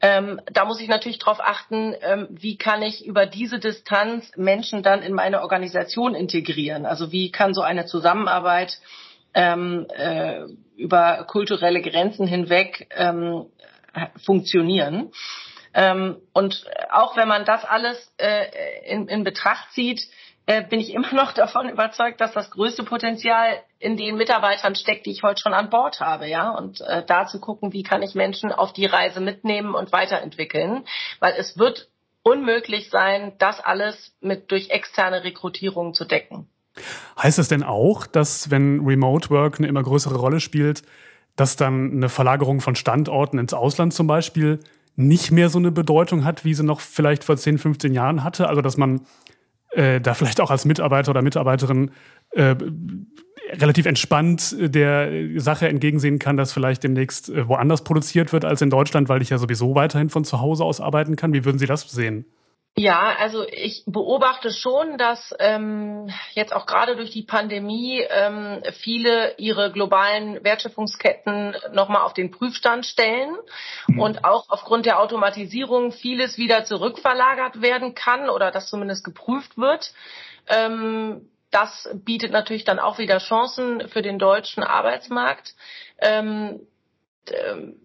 Ähm, 0.00 0.40
da 0.52 0.66
muss 0.66 0.80
ich 0.80 0.88
natürlich 0.88 1.18
darauf 1.18 1.40
achten, 1.40 1.94
ähm, 2.00 2.28
wie 2.30 2.56
kann 2.56 2.82
ich 2.82 3.04
über 3.04 3.26
diese 3.26 3.58
Distanz 3.58 4.30
Menschen 4.36 4.84
dann 4.84 5.02
in 5.02 5.14
meine 5.14 5.40
Organisation 5.40 6.14
integrieren. 6.14 6.86
Also 6.86 7.10
wie 7.10 7.32
kann 7.32 7.54
so 7.54 7.62
eine 7.62 7.86
Zusammenarbeit 7.86 8.78
ähm, 9.34 9.86
äh, 9.96 10.42
über 10.76 11.24
kulturelle 11.24 11.82
Grenzen 11.82 12.26
hinweg 12.26 12.88
ähm, 12.94 13.46
funktionieren. 14.24 15.10
Ähm, 15.76 16.16
und 16.32 16.64
auch 16.90 17.16
wenn 17.18 17.28
man 17.28 17.44
das 17.44 17.66
alles 17.66 18.10
äh, 18.16 18.46
in, 18.86 19.08
in 19.08 19.24
Betracht 19.24 19.70
zieht, 19.72 20.08
äh, 20.46 20.66
bin 20.66 20.80
ich 20.80 20.94
immer 20.94 21.12
noch 21.14 21.32
davon 21.32 21.68
überzeugt, 21.68 22.20
dass 22.20 22.32
das 22.32 22.50
größte 22.50 22.82
Potenzial 22.82 23.62
in 23.78 23.98
den 23.98 24.16
Mitarbeitern 24.16 24.74
steckt, 24.74 25.04
die 25.04 25.10
ich 25.10 25.22
heute 25.22 25.42
schon 25.42 25.52
an 25.52 25.68
Bord 25.68 26.00
habe, 26.00 26.28
ja. 26.28 26.48
Und 26.48 26.80
äh, 26.80 27.04
da 27.06 27.26
zu 27.26 27.40
gucken, 27.40 27.74
wie 27.74 27.82
kann 27.82 28.02
ich 28.02 28.14
Menschen 28.14 28.52
auf 28.52 28.72
die 28.72 28.86
Reise 28.86 29.20
mitnehmen 29.20 29.74
und 29.74 29.92
weiterentwickeln, 29.92 30.86
weil 31.20 31.34
es 31.36 31.58
wird 31.58 31.90
unmöglich 32.22 32.88
sein, 32.88 33.34
das 33.38 33.60
alles 33.60 34.14
mit 34.20 34.50
durch 34.50 34.70
externe 34.70 35.24
Rekrutierung 35.24 35.92
zu 35.92 36.06
decken. 36.06 36.48
Heißt 37.22 37.38
es 37.38 37.48
denn 37.48 37.62
auch, 37.62 38.06
dass 38.06 38.50
wenn 38.50 38.80
Remote 38.80 39.28
Work 39.28 39.58
eine 39.58 39.68
immer 39.68 39.82
größere 39.82 40.16
Rolle 40.16 40.40
spielt, 40.40 40.82
dass 41.36 41.56
dann 41.56 41.92
eine 41.92 42.08
Verlagerung 42.08 42.62
von 42.62 42.74
Standorten 42.74 43.38
ins 43.38 43.52
Ausland 43.52 43.92
zum 43.92 44.06
Beispiel 44.06 44.60
nicht 44.96 45.30
mehr 45.30 45.48
so 45.50 45.58
eine 45.58 45.70
Bedeutung 45.70 46.24
hat, 46.24 46.44
wie 46.44 46.54
sie 46.54 46.64
noch 46.64 46.80
vielleicht 46.80 47.24
vor 47.24 47.36
10, 47.36 47.58
15 47.58 47.92
Jahren 47.92 48.24
hatte. 48.24 48.48
Also 48.48 48.62
dass 48.62 48.76
man 48.76 49.02
äh, 49.70 50.00
da 50.00 50.14
vielleicht 50.14 50.40
auch 50.40 50.50
als 50.50 50.64
Mitarbeiter 50.64 51.10
oder 51.10 51.22
Mitarbeiterin 51.22 51.90
äh, 52.30 52.56
relativ 53.52 53.86
entspannt 53.86 54.56
der 54.58 55.40
Sache 55.40 55.68
entgegensehen 55.68 56.18
kann, 56.18 56.36
dass 56.36 56.52
vielleicht 56.52 56.82
demnächst 56.82 57.28
äh, 57.28 57.46
woanders 57.46 57.84
produziert 57.84 58.32
wird 58.32 58.44
als 58.44 58.62
in 58.62 58.70
Deutschland, 58.70 59.08
weil 59.08 59.22
ich 59.22 59.30
ja 59.30 59.38
sowieso 59.38 59.74
weiterhin 59.74 60.10
von 60.10 60.24
zu 60.24 60.40
Hause 60.40 60.64
aus 60.64 60.80
arbeiten 60.80 61.16
kann. 61.16 61.32
Wie 61.32 61.44
würden 61.44 61.58
Sie 61.58 61.66
das 61.66 61.88
sehen? 61.90 62.24
Ja, 62.78 63.16
also 63.18 63.46
ich 63.48 63.84
beobachte 63.86 64.50
schon, 64.50 64.98
dass 64.98 65.34
ähm, 65.38 66.12
jetzt 66.32 66.52
auch 66.52 66.66
gerade 66.66 66.94
durch 66.94 67.10
die 67.10 67.22
Pandemie 67.22 68.04
ähm, 68.10 68.62
viele 68.80 69.34
ihre 69.38 69.72
globalen 69.72 70.44
Wertschöpfungsketten 70.44 71.56
nochmal 71.72 72.02
auf 72.02 72.12
den 72.12 72.30
Prüfstand 72.30 72.84
stellen 72.84 73.34
mhm. 73.88 73.98
und 73.98 74.24
auch 74.24 74.50
aufgrund 74.50 74.84
der 74.84 75.00
Automatisierung 75.00 75.90
vieles 75.90 76.36
wieder 76.36 76.66
zurückverlagert 76.66 77.62
werden 77.62 77.94
kann 77.94 78.28
oder 78.28 78.50
das 78.50 78.68
zumindest 78.68 79.04
geprüft 79.04 79.56
wird. 79.56 79.94
Ähm, 80.46 81.30
das 81.50 81.88
bietet 81.94 82.30
natürlich 82.30 82.64
dann 82.64 82.78
auch 82.78 82.98
wieder 82.98 83.20
Chancen 83.20 83.88
für 83.88 84.02
den 84.02 84.18
deutschen 84.18 84.62
Arbeitsmarkt. 84.62 85.54
Ähm, 85.98 86.60
ähm 87.30 87.80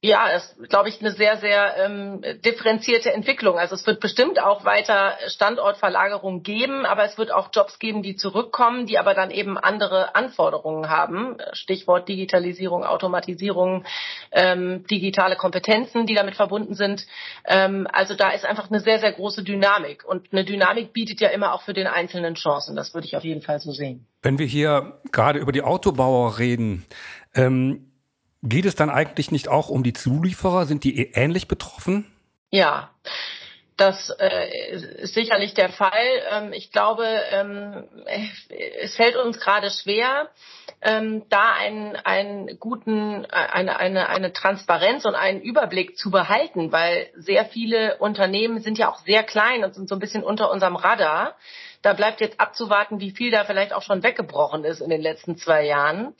ja, 0.00 0.28
ist, 0.28 0.56
glaube 0.68 0.88
ich, 0.88 1.00
eine 1.00 1.10
sehr, 1.10 1.38
sehr 1.38 1.76
ähm, 1.76 2.22
differenzierte 2.44 3.12
Entwicklung. 3.12 3.58
Also 3.58 3.74
es 3.74 3.84
wird 3.84 3.98
bestimmt 3.98 4.40
auch 4.40 4.64
weiter 4.64 5.14
Standortverlagerung 5.26 6.44
geben, 6.44 6.86
aber 6.86 7.04
es 7.04 7.18
wird 7.18 7.32
auch 7.32 7.48
Jobs 7.52 7.80
geben, 7.80 8.04
die 8.04 8.14
zurückkommen, 8.14 8.86
die 8.86 8.96
aber 8.96 9.14
dann 9.14 9.32
eben 9.32 9.58
andere 9.58 10.14
Anforderungen 10.14 10.88
haben. 10.88 11.38
Stichwort 11.52 12.08
Digitalisierung, 12.08 12.84
Automatisierung, 12.84 13.84
ähm, 14.30 14.86
digitale 14.86 15.34
Kompetenzen, 15.34 16.06
die 16.06 16.14
damit 16.14 16.36
verbunden 16.36 16.74
sind. 16.74 17.04
Ähm, 17.44 17.88
also 17.92 18.14
da 18.14 18.30
ist 18.30 18.44
einfach 18.44 18.70
eine 18.70 18.78
sehr, 18.78 19.00
sehr 19.00 19.10
große 19.10 19.42
Dynamik. 19.42 20.04
Und 20.04 20.28
eine 20.30 20.44
Dynamik 20.44 20.92
bietet 20.92 21.20
ja 21.20 21.30
immer 21.30 21.54
auch 21.54 21.62
für 21.62 21.74
den 21.74 21.88
Einzelnen 21.88 22.36
Chancen. 22.36 22.76
Das 22.76 22.94
würde 22.94 23.08
ich 23.08 23.16
auf 23.16 23.24
jeden 23.24 23.42
Fall 23.42 23.58
so 23.58 23.72
sehen. 23.72 24.06
Wenn 24.22 24.38
wir 24.38 24.46
hier 24.46 25.00
gerade 25.10 25.40
über 25.40 25.50
die 25.50 25.62
Autobauer 25.62 26.38
reden, 26.38 26.86
ähm 27.34 27.87
Geht 28.42 28.66
es 28.66 28.74
dann 28.74 28.90
eigentlich 28.90 29.30
nicht 29.30 29.48
auch 29.48 29.68
um 29.68 29.82
die 29.82 29.92
Zulieferer? 29.92 30.66
Sind 30.66 30.84
die 30.84 30.98
eh 30.98 31.10
ähnlich 31.14 31.48
betroffen? 31.48 32.06
Ja, 32.50 32.90
das 33.78 34.10
äh, 34.18 34.72
ist 35.02 35.14
sicherlich 35.14 35.54
der 35.54 35.70
Fall. 35.70 36.22
Ähm, 36.30 36.52
ich 36.52 36.72
glaube, 36.72 37.04
ähm, 37.30 37.84
es 38.80 38.96
fällt 38.96 39.16
uns 39.16 39.38
gerade 39.38 39.70
schwer, 39.70 40.28
ähm, 40.82 41.24
da 41.28 41.52
einen, 41.52 41.96
einen 41.96 42.58
guten, 42.58 43.24
eine, 43.26 43.78
eine, 43.78 44.08
eine 44.08 44.32
Transparenz 44.32 45.04
und 45.04 45.14
einen 45.14 45.40
Überblick 45.40 45.96
zu 45.96 46.10
behalten, 46.10 46.72
weil 46.72 47.08
sehr 47.14 47.44
viele 47.46 47.98
Unternehmen 47.98 48.60
sind 48.60 48.78
ja 48.78 48.90
auch 48.90 48.98
sehr 49.06 49.22
klein 49.22 49.64
und 49.64 49.74
sind 49.74 49.88
so 49.88 49.94
ein 49.94 50.00
bisschen 50.00 50.24
unter 50.24 50.50
unserem 50.50 50.76
Radar. 50.76 51.36
Da 51.82 51.92
bleibt 51.92 52.20
jetzt 52.20 52.40
abzuwarten, 52.40 53.00
wie 53.00 53.12
viel 53.12 53.30
da 53.30 53.44
vielleicht 53.44 53.72
auch 53.72 53.82
schon 53.82 54.02
weggebrochen 54.02 54.64
ist 54.64 54.80
in 54.80 54.90
den 54.90 55.00
letzten 55.00 55.36
zwei 55.36 55.64
Jahren. 55.64 56.14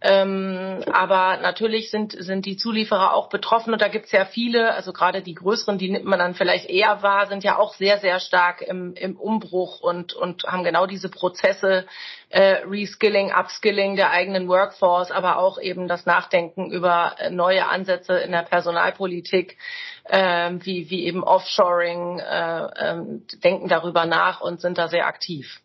Ähm, 0.00 0.84
aber 0.92 1.38
natürlich 1.38 1.90
sind, 1.90 2.12
sind 2.12 2.46
die 2.46 2.56
Zulieferer 2.56 3.12
auch 3.12 3.28
betroffen 3.28 3.72
und 3.72 3.82
da 3.82 3.88
gibt 3.88 4.06
es 4.06 4.12
ja 4.12 4.24
viele, 4.24 4.74
also 4.74 4.92
gerade 4.92 5.22
die 5.22 5.34
größeren, 5.34 5.78
die 5.78 5.90
nimmt 5.90 6.04
man 6.04 6.18
dann 6.18 6.34
vielleicht 6.34 6.68
eher 6.68 7.02
wahr, 7.02 7.26
sind 7.26 7.42
ja 7.44 7.58
auch 7.58 7.74
sehr, 7.74 7.98
sehr 7.98 8.20
stark 8.20 8.62
im, 8.62 8.94
im 8.94 9.16
Umbruch 9.16 9.80
und, 9.80 10.12
und 10.12 10.44
haben 10.44 10.64
genau 10.64 10.86
diese 10.86 11.08
Prozesse, 11.08 11.86
äh, 12.32 12.64
Reskilling, 12.66 13.30
Upskilling 13.30 13.94
der 13.94 14.10
eigenen 14.10 14.48
Workforce, 14.48 15.10
aber 15.10 15.36
auch 15.36 15.60
eben 15.60 15.86
das 15.86 16.06
Nachdenken 16.06 16.70
über 16.70 17.14
äh, 17.18 17.30
neue 17.30 17.68
Ansätze 17.68 18.14
in 18.14 18.32
der 18.32 18.42
Personalpolitik, 18.42 19.58
äh, 20.04 20.52
wie, 20.60 20.88
wie 20.88 21.04
eben 21.04 21.22
Offshoring, 21.22 22.18
äh, 22.20 22.64
äh, 22.64 23.02
denken 23.44 23.68
darüber 23.68 24.06
nach 24.06 24.40
und 24.40 24.62
sind 24.62 24.78
da 24.78 24.88
sehr 24.88 25.06
aktiv. 25.06 25.60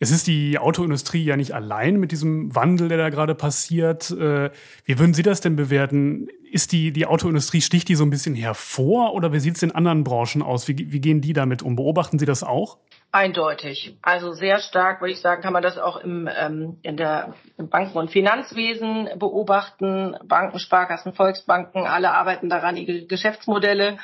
Es 0.00 0.10
ist 0.10 0.26
die 0.26 0.58
Autoindustrie 0.58 1.22
ja 1.22 1.36
nicht 1.36 1.54
allein 1.54 2.00
mit 2.00 2.10
diesem 2.10 2.52
Wandel, 2.52 2.88
der 2.88 2.98
da 2.98 3.08
gerade 3.08 3.36
passiert. 3.36 4.10
Äh, 4.10 4.50
wie 4.84 4.98
würden 4.98 5.14
Sie 5.14 5.22
das 5.22 5.40
denn 5.40 5.54
bewerten? 5.54 6.26
Ist 6.50 6.72
die, 6.72 6.90
die 6.90 7.06
Autoindustrie, 7.06 7.60
sticht 7.60 7.88
die 7.88 7.94
so 7.94 8.02
ein 8.02 8.10
bisschen 8.10 8.34
hervor 8.34 9.14
oder 9.14 9.32
wie 9.32 9.38
sieht 9.38 9.54
es 9.54 9.62
in 9.62 9.70
anderen 9.70 10.02
Branchen 10.02 10.42
aus? 10.42 10.66
Wie, 10.66 10.90
wie 10.90 11.00
gehen 11.00 11.20
die 11.20 11.32
damit 11.32 11.62
um? 11.62 11.76
Beobachten 11.76 12.18
Sie 12.18 12.26
das 12.26 12.42
auch? 12.42 12.78
Eindeutig. 13.14 13.94
Also 14.00 14.32
sehr 14.32 14.58
stark, 14.58 15.02
würde 15.02 15.12
ich 15.12 15.20
sagen, 15.20 15.42
kann 15.42 15.52
man 15.52 15.62
das 15.62 15.76
auch 15.76 15.98
im, 15.98 16.30
ähm, 16.34 16.78
in 16.82 16.96
der, 16.96 17.34
im 17.58 17.68
Banken- 17.68 17.98
und 17.98 18.10
Finanzwesen 18.10 19.10
beobachten. 19.18 20.16
Banken, 20.24 20.58
Sparkassen, 20.58 21.12
Volksbanken, 21.12 21.86
alle 21.86 22.12
arbeiten 22.12 22.48
daran, 22.48 22.78
ihre 22.78 23.04
Geschäftsmodelle 23.04 23.98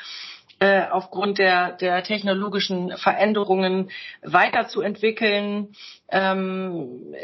äh, 0.59 0.83
aufgrund 0.91 1.39
der, 1.39 1.71
der 1.71 2.03
technologischen 2.03 2.95
Veränderungen 2.97 3.89
weiterzuentwickeln. 4.21 5.69
Ähm, 6.09 7.15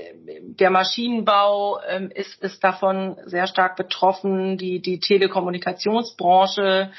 der 0.42 0.72
Maschinenbau 0.72 1.82
ähm, 1.88 2.10
ist, 2.10 2.42
ist 2.42 2.64
davon 2.64 3.18
sehr 3.26 3.46
stark 3.46 3.76
betroffen, 3.76 4.58
die, 4.58 4.82
die 4.82 5.00
Telekommunikationsbranche. 5.00 6.92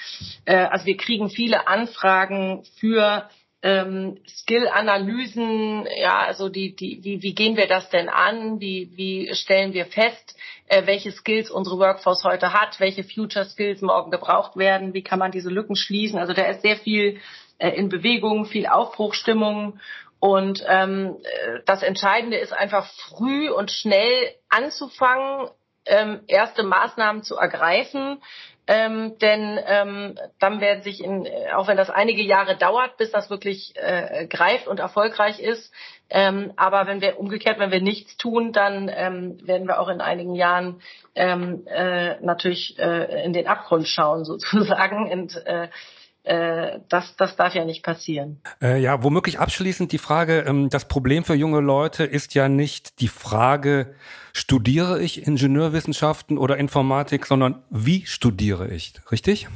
Äh, 0.45 0.57
also 0.57 0.87
wir 0.87 0.97
kriegen 0.97 1.29
viele 1.29 1.67
Anfragen 1.67 2.63
für 2.79 3.29
ähm, 3.67 4.19
Skill-Analysen, 4.29 5.89
ja, 5.99 6.21
also 6.21 6.49
die, 6.49 6.77
die, 6.77 7.03
wie, 7.03 7.21
wie 7.21 7.35
gehen 7.35 7.57
wir 7.57 7.67
das 7.67 7.91
denn 7.91 8.09
an? 8.09 8.61
Wie, 8.61 8.93
wie 8.95 9.35
stellen 9.35 9.73
wir 9.73 9.87
fest, 9.87 10.39
äh, 10.69 10.87
welche 10.87 11.11
Skills 11.11 11.51
unsere 11.51 11.77
Workforce 11.79 12.23
heute 12.23 12.53
hat, 12.53 12.79
welche 12.79 13.03
Future 13.03 13.45
Skills 13.45 13.83
morgen 13.83 14.13
gebraucht 14.13 14.57
werden, 14.57 14.95
wie 14.95 15.03
kann 15.03 15.19
man 15.19 15.33
diese 15.33 15.51
Lücken 15.51 15.75
schließen? 15.75 16.17
Also 16.17 16.33
da 16.33 16.45
ist 16.45 16.63
sehr 16.63 16.77
viel 16.77 17.19
äh, 17.59 17.71
in 17.71 17.89
Bewegung, 17.89 18.45
viel 18.45 18.69
Aufbruchstimmung 18.69 19.81
und 20.21 20.65
ähm, 20.69 21.17
äh, 21.25 21.59
das 21.67 21.83
Entscheidende 21.83 22.37
ist 22.37 22.53
einfach 22.53 22.87
früh 23.09 23.51
und 23.51 23.73
schnell 23.73 24.33
anzufangen, 24.49 25.51
ähm, 25.87 26.21
erste 26.29 26.63
Maßnahmen 26.63 27.25
zu 27.25 27.35
ergreifen. 27.35 28.23
Ähm, 28.69 29.17
denn 29.21 29.61
ähm, 29.65 30.19
dann 30.41 30.61
werden 30.61 30.83
sich, 30.83 31.03
in, 31.03 31.29
auch 31.55 31.69
wenn 31.69 31.77
das 31.77 31.89
einige 31.89 32.23
Jahre 32.23 32.57
dauert, 32.57 32.97
bis 32.97 33.13
das 33.13 33.31
wirklich 33.31 33.75
äh, 33.77 34.27
greift 34.27 34.67
und 34.67 34.81
erfolgreich 34.81 35.39
ist, 35.39 35.73
ähm, 36.09 36.53
aber 36.57 36.87
wenn 36.87 37.01
wir 37.01 37.19
umgekehrt, 37.19 37.59
wenn 37.59 37.73
wir 37.73 37.81
nichts 37.81 38.17
tun, 38.17 38.53
dann 38.53 38.91
ähm, 38.95 39.39
werden 39.47 39.67
wir 39.67 39.81
auch 39.81 39.89
in 39.89 40.01
einigen 40.01 40.35
Jahren 40.35 40.81
ähm, 41.15 41.67
äh, 41.67 42.21
natürlich 42.21 42.79
äh, 42.79 43.25
in 43.25 43.33
den 43.33 43.49
Abgrund 43.49 43.89
schauen 43.89 44.25
sozusagen. 44.25 45.11
Und 45.11 45.37
äh, 45.47 45.69
äh, 46.27 46.81
das, 46.89 47.15
das 47.17 47.37
darf 47.37 47.55
ja 47.55 47.65
nicht 47.65 47.85
passieren. 47.85 48.41
Äh, 48.61 48.81
ja, 48.81 49.03
womöglich 49.05 49.39
abschließend 49.39 49.93
die 49.93 49.99
Frage, 49.99 50.41
ähm, 50.41 50.69
das 50.71 50.87
Problem 50.87 51.23
für 51.23 51.35
junge 51.35 51.61
Leute 51.61 52.03
ist 52.03 52.35
ja 52.35 52.49
nicht 52.49 53.01
die 53.01 53.07
Frage, 53.07 53.95
studiere 54.33 55.01
ich 55.01 55.25
Ingenieurwissenschaften 55.25 56.37
oder 56.37 56.57
Informatik, 56.57 57.27
sondern 57.27 57.63
wie 57.71 58.05
studiere 58.07 58.69
ich, 58.69 58.95
richtig? 59.13 59.47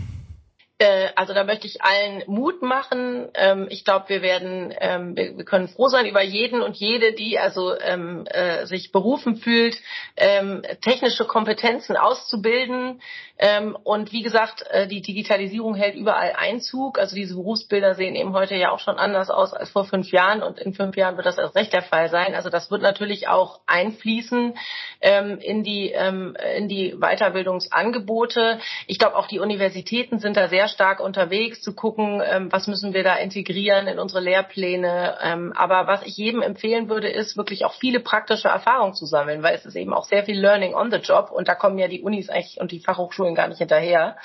Äh, 0.80 1.10
also 1.14 1.34
da 1.34 1.44
möchte 1.44 1.66
ich 1.66 1.82
allen 1.82 2.22
Mut 2.26 2.62
machen. 2.62 3.28
Ähm, 3.34 3.66
ich 3.68 3.84
glaube, 3.84 4.08
wir 4.08 4.22
werden, 4.22 4.74
ähm, 4.80 5.14
wir, 5.14 5.44
können 5.44 5.68
froh 5.68 5.88
sein 5.88 6.06
über 6.06 6.22
jeden 6.22 6.62
und 6.62 6.74
jede, 6.74 7.12
die 7.12 7.38
also 7.38 7.78
ähm, 7.78 8.24
äh, 8.26 8.64
sich 8.64 8.90
berufen 8.90 9.36
fühlt, 9.36 9.76
ähm, 10.16 10.62
technische 10.80 11.26
Kompetenzen 11.26 11.98
auszubilden. 11.98 13.02
Ähm, 13.38 13.76
und 13.84 14.12
wie 14.12 14.22
gesagt, 14.22 14.64
äh, 14.70 14.86
die 14.86 15.02
Digitalisierung 15.02 15.74
hält 15.74 15.96
überall 15.96 16.32
Einzug. 16.34 16.98
Also 16.98 17.14
diese 17.14 17.34
Berufsbilder 17.34 17.94
sehen 17.94 18.14
eben 18.14 18.32
heute 18.32 18.54
ja 18.54 18.70
auch 18.70 18.80
schon 18.80 18.96
anders 18.96 19.28
aus 19.28 19.52
als 19.52 19.68
vor 19.68 19.84
fünf 19.84 20.10
Jahren 20.12 20.42
und 20.42 20.58
in 20.58 20.72
fünf 20.72 20.96
Jahren 20.96 21.16
wird 21.16 21.26
das 21.26 21.36
erst 21.36 21.56
recht 21.56 21.74
der 21.74 21.82
Fall 21.82 22.08
sein. 22.08 22.34
Also 22.34 22.48
das 22.48 22.70
wird 22.70 22.80
natürlich 22.80 23.28
auch 23.28 23.60
einfließen 23.66 24.56
ähm, 25.02 25.38
in 25.40 25.62
die 25.62 25.90
in 25.90 26.68
die 26.68 26.94
Weiterbildungsangebote. 26.98 28.60
Ich 28.86 28.98
glaube, 28.98 29.16
auch 29.16 29.26
die 29.26 29.40
Universitäten 29.40 30.18
sind 30.18 30.36
da 30.36 30.48
sehr 30.48 30.69
stark 30.70 31.00
unterwegs, 31.00 31.60
zu 31.60 31.74
gucken, 31.74 32.22
ähm, 32.24 32.50
was 32.50 32.66
müssen 32.66 32.94
wir 32.94 33.04
da 33.04 33.16
integrieren 33.16 33.86
in 33.86 33.98
unsere 33.98 34.20
Lehrpläne. 34.20 35.18
Ähm, 35.22 35.52
aber 35.54 35.86
was 35.86 36.02
ich 36.04 36.16
jedem 36.16 36.42
empfehlen 36.42 36.88
würde, 36.88 37.08
ist 37.08 37.36
wirklich 37.36 37.64
auch 37.64 37.74
viele 37.74 38.00
praktische 38.00 38.48
Erfahrungen 38.48 38.94
zu 38.94 39.06
sammeln, 39.06 39.42
weil 39.42 39.54
es 39.54 39.66
ist 39.66 39.76
eben 39.76 39.92
auch 39.92 40.04
sehr 40.04 40.24
viel 40.24 40.40
Learning 40.40 40.74
on 40.74 40.90
the 40.90 40.98
Job 40.98 41.30
und 41.30 41.48
da 41.48 41.54
kommen 41.54 41.78
ja 41.78 41.88
die 41.88 42.00
Unis 42.00 42.30
eigentlich 42.30 42.60
und 42.60 42.72
die 42.72 42.80
Fachhochschulen 42.80 43.34
gar 43.34 43.48
nicht 43.48 43.58
hinterher. 43.58 44.16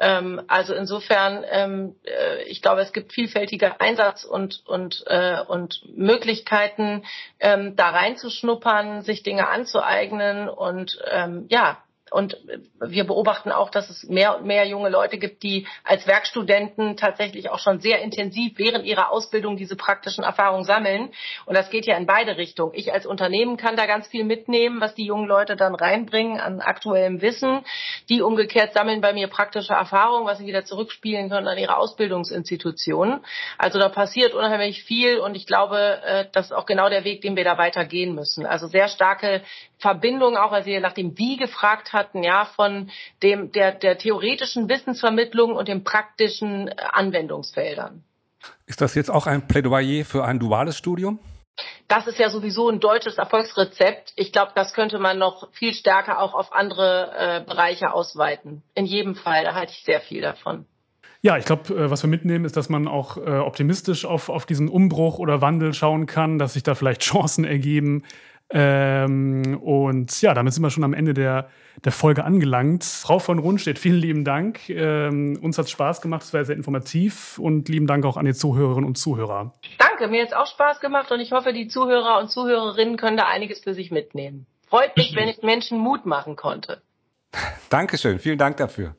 Ähm, 0.00 0.42
also 0.48 0.74
insofern, 0.74 1.44
äh, 1.44 2.42
ich 2.46 2.62
glaube, 2.62 2.80
es 2.80 2.92
gibt 2.92 3.12
vielfältige 3.12 3.80
Einsatz 3.80 4.24
und 4.24 4.62
und 4.66 5.04
äh, 5.06 5.40
und 5.46 5.82
Möglichkeiten, 5.96 7.04
da 7.38 7.90
reinzuschnuppern, 7.90 9.02
sich 9.02 9.22
Dinge 9.22 9.48
anzueignen 9.48 10.48
und 10.48 10.98
ähm, 11.10 11.46
ja, 11.48 11.78
und 12.10 12.36
wir 12.80 13.04
beobachten 13.04 13.50
auch, 13.50 13.70
dass 13.70 13.88
es 13.88 14.04
mehr 14.04 14.36
und 14.36 14.44
mehr 14.44 14.66
junge 14.66 14.90
Leute 14.90 15.18
gibt, 15.18 15.42
die 15.42 15.66
als 15.84 16.06
Werkstudenten 16.06 16.96
tatsächlich 16.96 17.50
auch 17.50 17.58
schon 17.58 17.80
sehr 17.80 18.02
intensiv 18.02 18.52
während 18.56 18.84
ihrer 18.84 19.10
Ausbildung 19.10 19.56
diese 19.56 19.74
praktischen 19.74 20.22
Erfahrungen 20.22 20.64
sammeln. 20.64 21.10
Und 21.46 21.56
das 21.56 21.70
geht 21.70 21.86
ja 21.86 21.96
in 21.96 22.06
beide 22.06 22.36
Richtungen. 22.36 22.72
Ich 22.74 22.92
als 22.92 23.06
Unternehmen 23.06 23.56
kann 23.56 23.76
da 23.76 23.86
ganz 23.86 24.06
viel 24.06 24.24
mitnehmen, 24.24 24.80
was 24.80 24.94
die 24.94 25.06
jungen 25.06 25.26
Leute 25.26 25.56
dann 25.56 25.74
reinbringen 25.74 26.40
an 26.40 26.60
aktuellem 26.60 27.22
Wissen. 27.22 27.64
Die 28.08 28.20
umgekehrt 28.20 28.74
sammeln 28.74 29.00
bei 29.00 29.12
mir 29.12 29.28
praktische 29.28 29.72
Erfahrungen, 29.72 30.26
was 30.26 30.38
sie 30.38 30.46
wieder 30.46 30.64
zurückspielen 30.64 31.30
können 31.30 31.48
an 31.48 31.58
ihre 31.58 31.78
Ausbildungsinstitutionen. 31.78 33.24
Also 33.56 33.78
da 33.78 33.88
passiert 33.88 34.34
unheimlich 34.34 34.84
viel 34.84 35.18
und 35.18 35.34
ich 35.36 35.46
glaube, 35.46 36.02
äh, 36.04 36.26
das 36.32 36.46
ist 36.46 36.52
auch 36.52 36.66
genau 36.66 36.90
der 36.90 37.04
Weg, 37.04 37.22
den 37.22 37.34
wir 37.34 37.44
da 37.44 37.56
weitergehen 37.56 38.14
müssen. 38.14 38.44
Also 38.44 38.66
sehr 38.66 38.88
starke 38.88 39.42
Verbindung, 39.78 40.36
auch 40.36 40.52
als 40.52 40.66
ihr 40.66 40.80
nach 40.80 40.92
dem 40.92 41.18
Wie 41.18 41.36
gefragt 41.36 41.92
hatten, 42.04 42.22
ja, 42.22 42.44
von 42.44 42.90
dem, 43.22 43.52
der, 43.52 43.72
der 43.72 43.98
theoretischen 43.98 44.68
Wissensvermittlung 44.68 45.54
und 45.54 45.68
den 45.68 45.84
praktischen 45.84 46.68
äh, 46.68 46.74
Anwendungsfeldern. 46.92 48.04
Ist 48.66 48.80
das 48.80 48.94
jetzt 48.94 49.10
auch 49.10 49.26
ein 49.26 49.46
Plädoyer 49.48 50.04
für 50.04 50.24
ein 50.24 50.38
duales 50.38 50.76
Studium? 50.76 51.18
Das 51.88 52.06
ist 52.06 52.18
ja 52.18 52.30
sowieso 52.30 52.68
ein 52.68 52.80
deutsches 52.80 53.16
Erfolgsrezept. 53.16 54.12
Ich 54.16 54.32
glaube, 54.32 54.52
das 54.54 54.74
könnte 54.74 54.98
man 54.98 55.18
noch 55.18 55.52
viel 55.52 55.72
stärker 55.72 56.20
auch 56.20 56.34
auf 56.34 56.52
andere 56.52 57.12
äh, 57.16 57.44
Bereiche 57.44 57.92
ausweiten. 57.92 58.62
In 58.74 58.86
jedem 58.86 59.14
Fall, 59.14 59.44
da 59.44 59.54
halte 59.54 59.72
ich 59.72 59.84
sehr 59.84 60.00
viel 60.00 60.20
davon. 60.20 60.66
Ja, 61.22 61.38
ich 61.38 61.44
glaube, 61.44 61.74
äh, 61.74 61.90
was 61.90 62.02
wir 62.02 62.10
mitnehmen, 62.10 62.44
ist, 62.44 62.56
dass 62.56 62.68
man 62.68 62.88
auch 62.88 63.16
äh, 63.16 63.38
optimistisch 63.38 64.04
auf, 64.04 64.28
auf 64.28 64.46
diesen 64.46 64.68
Umbruch 64.68 65.18
oder 65.18 65.40
Wandel 65.40 65.72
schauen 65.72 66.06
kann, 66.06 66.38
dass 66.38 66.54
sich 66.54 66.64
da 66.64 66.74
vielleicht 66.74 67.02
Chancen 67.02 67.44
ergeben, 67.44 68.04
ähm, 68.56 69.58
und 69.60 70.22
ja, 70.22 70.32
damit 70.32 70.54
sind 70.54 70.62
wir 70.62 70.70
schon 70.70 70.84
am 70.84 70.94
Ende 70.94 71.12
der, 71.12 71.48
der 71.84 71.90
Folge 71.90 72.24
angelangt. 72.24 72.84
Frau 72.84 73.18
von 73.18 73.40
Rundstedt, 73.40 73.80
vielen 73.80 73.98
lieben 73.98 74.24
Dank. 74.24 74.70
Ähm, 74.70 75.36
uns 75.42 75.58
hat 75.58 75.64
es 75.64 75.72
Spaß 75.72 76.00
gemacht, 76.00 76.22
es 76.22 76.32
war 76.32 76.44
sehr 76.44 76.54
informativ 76.54 77.40
und 77.40 77.68
lieben 77.68 77.88
Dank 77.88 78.06
auch 78.06 78.16
an 78.16 78.26
die 78.26 78.32
Zuhörerinnen 78.32 78.84
und 78.84 78.96
Zuhörer. 78.96 79.52
Danke, 79.78 80.06
mir 80.06 80.22
hat 80.22 80.28
es 80.28 80.34
auch 80.34 80.46
Spaß 80.46 80.78
gemacht 80.78 81.10
und 81.10 81.18
ich 81.18 81.32
hoffe, 81.32 81.52
die 81.52 81.66
Zuhörer 81.66 82.20
und 82.20 82.30
Zuhörerinnen 82.30 82.96
können 82.96 83.16
da 83.16 83.26
einiges 83.26 83.58
für 83.58 83.74
sich 83.74 83.90
mitnehmen. 83.90 84.46
Freut 84.68 84.96
mich, 84.96 85.16
wenn 85.16 85.28
ich 85.28 85.42
Menschen 85.42 85.78
Mut 85.78 86.06
machen 86.06 86.36
konnte. 86.36 86.80
Dankeschön, 87.70 88.20
vielen 88.20 88.38
Dank 88.38 88.56
dafür. 88.58 88.94